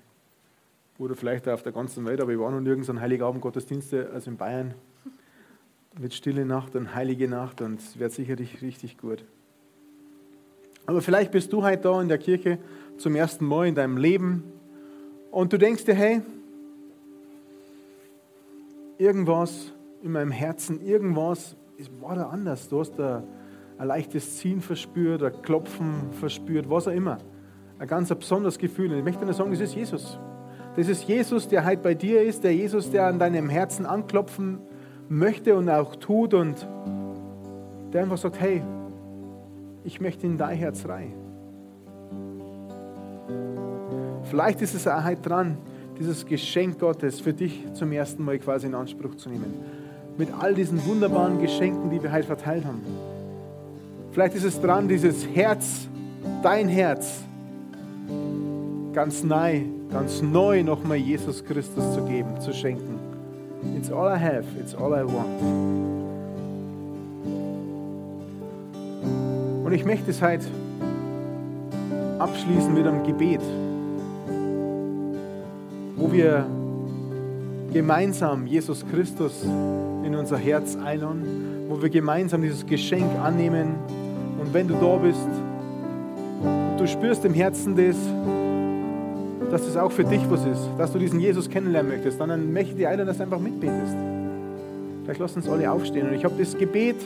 oder 0.99 1.15
vielleicht 1.15 1.49
auch 1.49 1.55
auf 1.55 1.63
der 1.63 1.73
ganzen 1.73 2.05
Welt, 2.05 2.21
aber 2.21 2.33
ich 2.33 2.39
war 2.39 2.51
noch 2.51 2.61
nirgends 2.61 2.91
an 2.91 3.01
Heiligabend-Gottesdienste 3.01 4.11
als 4.13 4.27
in 4.27 4.37
Bayern 4.37 4.75
mit 5.99 6.13
Stille 6.13 6.45
Nacht 6.45 6.77
und 6.77 6.95
Heilige 6.95 7.29
Nacht 7.29 7.61
und 7.61 7.81
es 7.81 7.99
wird 7.99 8.13
sicherlich 8.13 8.63
richtig 8.63 8.99
gut. 8.99 9.25
Aber 10.87 11.03
vielleicht 11.03 11.31
bist 11.33 11.53
du 11.53 11.63
heute 11.63 11.83
da 11.83 12.01
in 12.01 12.09
der 12.09 12.19
Kirche 12.19 12.59
zum 12.99 13.15
ersten 13.15 13.47
Mal 13.47 13.69
in 13.69 13.75
deinem 13.75 13.97
Leben 13.97 14.45
und 15.31 15.53
du 15.53 15.59
denkst 15.59 15.85
dir, 15.85 15.95
hey, 15.95 16.21
irgendwas 18.99 19.73
in 20.03 20.13
meinem 20.13 20.31
Herzen, 20.31 20.81
irgendwas 20.81 21.57
war 22.01 22.17
da 22.17 22.29
anders. 22.29 22.69
Du 22.69 22.81
hast 22.81 22.99
da 22.99 23.23
ein 23.79 23.87
leichtes 23.87 24.39
Ziehen 24.39 24.61
verspürt, 24.61 25.23
ein 25.23 25.43
Klopfen 25.43 26.13
verspürt, 26.13 26.69
was 26.69 26.89
auch 26.89 26.93
immer. 26.93 27.19
Ein 27.79 27.87
ganz 27.87 28.09
besonderes 28.09 28.59
Gefühl. 28.59 28.93
Und 28.93 28.99
ich 28.99 29.05
möchte 29.05 29.25
nur 29.25 29.35
sagen, 29.35 29.53
das 29.53 29.61
ist 29.61 29.75
Jesus. 29.77 30.19
Das 30.75 30.89
ist 30.89 31.05
Jesus, 31.05 31.49
der 31.49 31.65
heute 31.65 31.83
bei 31.83 31.95
dir 31.95 32.23
ist, 32.23 32.43
der 32.43 32.55
Jesus, 32.55 32.91
der 32.91 33.07
an 33.07 33.19
deinem 33.19 33.49
Herzen 33.49 33.87
anklopfen 33.87 34.59
möchte 35.09 35.57
und 35.57 35.69
auch 35.69 35.97
tut 35.97 36.35
und 36.35 36.67
der 37.93 38.03
einfach 38.03 38.19
sagt, 38.19 38.41
hey, 38.41 38.63
ich 39.85 40.01
möchte 40.01 40.27
in 40.27 40.37
dein 40.37 40.57
Herz 40.57 40.87
rein. 40.87 41.28
Vielleicht 44.31 44.61
ist 44.61 44.75
es 44.75 44.87
heute 44.87 45.23
dran, 45.23 45.57
dieses 45.99 46.27
Geschenk 46.27 46.79
Gottes 46.79 47.21
für 47.21 47.33
dich 47.33 47.65
zum 47.73 47.93
ersten 47.93 48.23
Mal 48.23 48.39
quasi 48.39 48.67
in 48.67 48.75
Anspruch 48.75 49.15
zu 49.17 49.31
nehmen. 49.31 49.55
Mit 50.19 50.29
all 50.39 50.55
diesen 50.55 50.85
wunderbaren 50.85 51.41
Geschenken, 51.41 51.91
die 51.91 52.03
wir 52.03 52.13
heute 52.13 52.27
verteilt 52.27 52.65
haben. 52.65 52.83
Vielleicht 54.13 54.35
ist 54.35 54.45
es 54.45 54.61
dran, 54.61 54.89
dieses 54.89 55.27
Herz, 55.29 55.89
dein 56.43 56.69
Herz, 56.69 57.21
ganz 58.93 59.23
neu, 59.23 59.63
ganz 59.91 60.21
neu 60.23 60.63
nochmal 60.63 60.99
Jesus 60.99 61.45
Christus 61.45 61.95
zu 61.95 62.03
geben, 62.03 62.41
zu 62.41 62.53
schenken. 62.53 62.99
It's 63.77 63.91
all 63.91 64.15
I 64.15 64.19
have, 64.19 64.45
it's 64.61 64.75
all 64.75 64.93
I 64.93 65.05
want. 65.05 65.43
Und 69.65 69.73
ich 69.73 69.85
möchte 69.85 70.11
es 70.11 70.21
heute 70.21 70.47
abschließen 72.19 72.75
mit 72.75 72.87
einem 72.87 73.05
Gebet 73.05 73.41
wo 75.99 76.13
wir 76.13 76.47
gemeinsam 77.73 78.47
Jesus 78.47 78.85
Christus 78.91 79.43
in 79.43 80.15
unser 80.15 80.39
Herz 80.39 80.77
einladen, 80.77 81.67
wo 81.69 81.83
wir 81.83 81.91
gemeinsam 81.91 82.41
dieses 82.41 82.65
Geschenk 82.65 83.19
annehmen. 83.23 83.75
Und 84.41 84.55
wenn 84.55 84.69
du 84.69 84.75
da 84.75 84.97
bist 84.97 85.29
und 86.43 86.79
du 86.79 86.87
spürst 86.87 87.25
im 87.25 87.35
Herzen 87.35 87.77
das, 87.77 87.97
dass 89.51 89.67
das 89.67 89.77
auch 89.77 89.91
für 89.91 90.05
dich 90.05 90.23
was 90.31 90.47
ist, 90.47 90.69
dass 90.79 90.93
du 90.93 90.99
diesen 90.99 91.19
Jesus 91.19 91.51
kennenlernen 91.51 91.91
möchtest, 91.91 92.21
dann 92.21 92.53
möchte 92.53 92.71
ich 92.71 92.77
dir 92.77 92.91
einladen, 92.91 93.09
dass 93.09 93.17
du 93.17 93.25
einfach 93.25 93.41
mitbetest. 93.41 93.97
Vielleicht 95.03 95.21
lass 95.21 95.37
uns 95.37 95.49
alle 95.49 95.71
aufstehen. 95.71 96.09
Und 96.09 96.15
ich 96.15 96.25
habe 96.25 96.35
das 96.39 96.57
Gebet, 96.57 96.97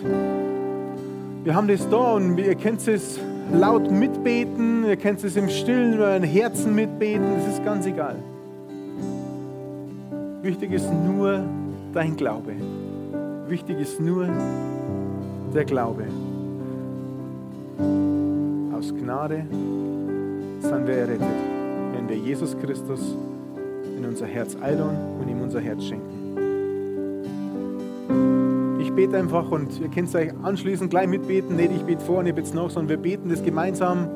wir 1.45 1.55
haben 1.55 1.67
das 1.67 1.89
da 1.89 2.15
und 2.15 2.37
ihr 2.37 2.55
könnt 2.57 2.87
es 2.87 3.19
laut 3.53 3.91
mitbeten, 3.91 4.85
ihr 4.85 4.97
könnt 4.97 5.25
es 5.25 5.35
im 5.37 5.49
Stillen 5.49 6.23
im 6.23 6.29
Herzen 6.29 6.75
mitbeten, 6.75 7.25
das 7.37 7.55
ist 7.55 7.65
ganz 7.65 7.87
egal. 7.87 8.17
Wichtig 10.43 10.73
ist 10.73 10.93
nur 10.93 11.45
dein 11.93 12.17
Glaube. 12.17 12.55
Wichtig 13.47 13.79
ist 13.79 14.01
nur 14.01 14.27
der 15.55 15.65
Glaube. 15.65 16.03
Aus 18.77 18.93
Gnade 18.93 19.47
sind 20.59 20.87
wir 20.89 20.95
errettet, 20.95 21.23
wenn 21.95 22.09
wir 22.09 22.17
Jesus 22.17 22.59
Christus 22.59 23.17
in 23.97 24.05
unser 24.05 24.27
Herz 24.27 24.57
einladen 24.61 24.97
und 25.21 25.29
ihm 25.29 25.41
unser 25.41 25.61
Herz 25.61 25.85
schenken. 25.85 26.11
Ich 28.81 28.93
bete 28.93 29.17
einfach 29.19 29.49
und 29.49 29.81
ihr 29.81 29.91
könnt 29.91 30.13
euch 30.13 30.33
anschließend 30.43 30.91
gleich 30.91 31.07
mitbeten. 31.07 31.55
Nicht 31.55 31.71
ich 31.71 31.83
bete 31.83 32.01
vor 32.01 32.19
und 32.19 32.27
ihr 32.27 32.35
betet 32.35 32.55
nach, 32.55 32.69
sondern 32.69 32.89
wir 32.89 32.97
beten 32.97 33.29
das 33.29 33.45
gemeinsam. 33.45 34.09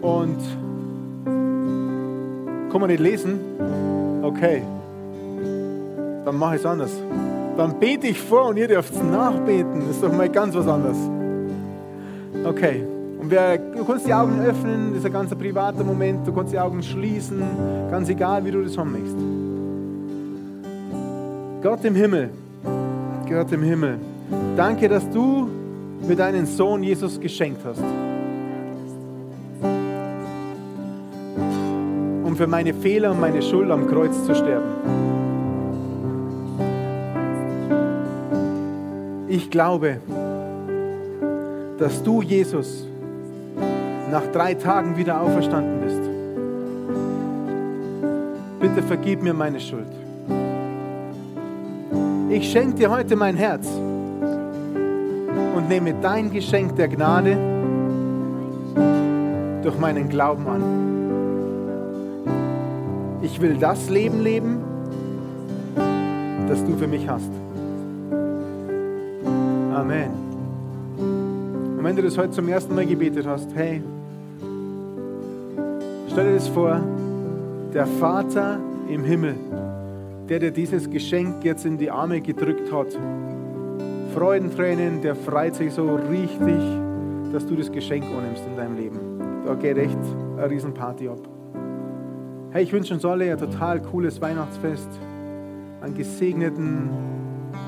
Und 0.00 0.38
kann 2.70 2.80
man 2.80 2.88
nicht 2.88 3.00
lesen? 3.00 3.40
Okay 4.22 4.62
dann 6.24 6.36
mache 6.36 6.56
ich 6.56 6.60
es 6.60 6.66
anders. 6.66 6.92
Dann 7.56 7.78
bete 7.78 8.08
ich 8.08 8.20
vor 8.20 8.48
und 8.48 8.56
ihr 8.56 8.68
dürft 8.68 8.94
nachbeten. 9.02 9.80
Das 9.80 9.96
ist 9.96 10.02
doch 10.02 10.12
mal 10.12 10.28
ganz 10.28 10.54
was 10.54 10.66
anderes. 10.66 10.96
Okay. 12.44 12.84
Und 13.20 13.30
wer, 13.30 13.56
du 13.56 13.84
kannst 13.84 14.06
die 14.06 14.12
Augen 14.12 14.38
öffnen, 14.40 14.90
das 14.90 14.98
ist 14.98 15.06
ein 15.06 15.12
ganz 15.12 15.34
privater 15.34 15.82
Moment. 15.82 16.26
Du 16.26 16.32
kannst 16.32 16.52
die 16.52 16.58
Augen 16.58 16.82
schließen, 16.82 17.42
ganz 17.90 18.08
egal, 18.10 18.44
wie 18.44 18.50
du 18.50 18.62
das 18.62 18.76
haben 18.76 18.92
möchtest. 18.92 19.16
Gott 21.62 21.82
im 21.86 21.94
Himmel, 21.94 22.28
Gott 23.26 23.50
im 23.50 23.62
Himmel, 23.62 23.98
danke, 24.56 24.90
dass 24.90 25.08
du 25.08 25.48
mir 26.06 26.16
deinen 26.16 26.44
Sohn 26.44 26.82
Jesus 26.82 27.18
geschenkt 27.18 27.62
hast. 27.64 27.82
Um 32.22 32.36
für 32.36 32.46
meine 32.46 32.74
Fehler 32.74 33.12
und 33.12 33.20
meine 33.20 33.40
Schuld 33.40 33.70
am 33.70 33.88
Kreuz 33.88 34.22
zu 34.26 34.34
sterben. 34.34 35.03
Ich 39.34 39.50
glaube, 39.50 39.98
dass 41.76 42.04
du, 42.04 42.22
Jesus, 42.22 42.86
nach 44.08 44.28
drei 44.28 44.54
Tagen 44.54 44.96
wieder 44.96 45.20
auferstanden 45.20 45.80
bist. 45.80 46.00
Bitte 48.60 48.80
vergib 48.86 49.24
mir 49.24 49.34
meine 49.34 49.58
Schuld. 49.58 49.90
Ich 52.30 52.48
schenke 52.48 52.76
dir 52.76 52.92
heute 52.92 53.16
mein 53.16 53.34
Herz 53.34 53.66
und 55.56 55.68
nehme 55.68 55.94
dein 56.00 56.30
Geschenk 56.30 56.76
der 56.76 56.86
Gnade 56.86 57.36
durch 59.64 59.76
meinen 59.80 60.08
Glauben 60.08 60.46
an. 60.46 60.62
Ich 63.20 63.40
will 63.40 63.56
das 63.56 63.90
Leben 63.90 64.22
leben, 64.22 64.60
das 66.46 66.64
du 66.64 66.76
für 66.76 66.86
mich 66.86 67.08
hast. 67.08 67.43
Amen. 69.84 70.08
Und 70.96 71.84
wenn 71.84 71.94
du 71.94 72.00
das 72.00 72.16
heute 72.16 72.30
zum 72.30 72.48
ersten 72.48 72.74
Mal 72.74 72.86
gebetet 72.86 73.26
hast, 73.26 73.54
hey, 73.54 73.82
stell 76.10 76.24
dir 76.24 76.34
das 76.36 76.48
vor, 76.48 76.80
der 77.74 77.86
Vater 77.86 78.58
im 78.88 79.04
Himmel, 79.04 79.34
der 80.26 80.38
dir 80.38 80.52
dieses 80.52 80.88
Geschenk 80.88 81.44
jetzt 81.44 81.66
in 81.66 81.76
die 81.76 81.90
Arme 81.90 82.22
gedrückt 82.22 82.72
hat. 82.72 82.98
Freudentränen, 84.14 85.02
der 85.02 85.14
freut 85.14 85.54
sich 85.54 85.74
so 85.74 85.96
richtig, 85.96 86.62
dass 87.34 87.44
du 87.46 87.54
das 87.54 87.70
Geschenk 87.70 88.04
annimmst 88.04 88.42
in 88.46 88.56
deinem 88.56 88.78
Leben. 88.78 88.98
Da 89.44 89.52
geht 89.52 89.76
echt 89.76 89.98
eine 90.38 90.48
Riesenparty 90.48 91.08
ab. 91.08 91.28
Hey, 92.52 92.62
ich 92.62 92.72
wünsche 92.72 92.94
uns 92.94 93.04
alle 93.04 93.30
ein 93.30 93.38
total 93.38 93.82
cooles 93.82 94.18
Weihnachtsfest, 94.22 94.88
einen 95.82 95.94
gesegneten, 95.94 96.88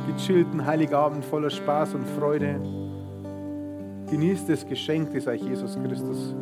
gechillten 0.06 0.66
Heiligabend 0.66 1.24
voller 1.24 1.50
Spaß 1.50 1.94
und 1.94 2.06
Freude. 2.06 2.60
Genießt 4.10 4.48
das 4.48 4.66
Geschenk, 4.66 5.12
das 5.14 5.26
euch 5.26 5.42
Jesus 5.42 5.76
Christus 5.82 6.34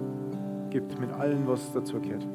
gibt, 0.71 1.01
mit 1.01 1.11
allem, 1.13 1.47
was 1.47 1.73
dazu 1.73 2.01
gehört. 2.01 2.27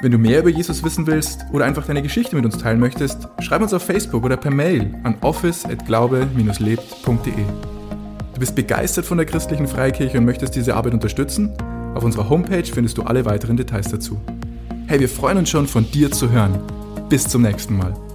Wenn 0.00 0.12
du 0.12 0.18
mehr 0.18 0.38
über 0.40 0.50
Jesus 0.50 0.84
wissen 0.84 1.08
willst 1.08 1.44
oder 1.52 1.64
einfach 1.64 1.84
deine 1.84 2.02
Geschichte 2.02 2.36
mit 2.36 2.44
uns 2.44 2.56
teilen 2.56 2.78
möchtest, 2.78 3.26
schreib 3.40 3.62
uns 3.62 3.74
auf 3.74 3.82
Facebook 3.82 4.24
oder 4.24 4.36
per 4.36 4.52
Mail 4.52 4.94
an 5.02 5.16
office@glaube-lebt.de. 5.22 7.44
Du 8.34 8.38
bist 8.38 8.54
begeistert 8.54 9.06
von 9.06 9.18
der 9.18 9.26
christlichen 9.26 9.66
Freikirche 9.66 10.18
und 10.18 10.24
möchtest 10.24 10.54
diese 10.54 10.76
Arbeit 10.76 10.94
unterstützen? 10.94 11.52
Auf 11.96 12.04
unserer 12.04 12.30
Homepage 12.30 12.62
findest 12.62 12.96
du 12.96 13.02
alle 13.02 13.24
weiteren 13.24 13.56
Details 13.56 13.90
dazu. 13.90 14.20
Hey, 14.88 14.98
wir 15.00 15.08
freuen 15.10 15.36
uns 15.36 15.50
schon 15.50 15.66
von 15.66 15.84
dir 15.90 16.10
zu 16.10 16.30
hören. 16.30 16.62
Bis 17.10 17.28
zum 17.28 17.42
nächsten 17.42 17.76
Mal. 17.76 18.07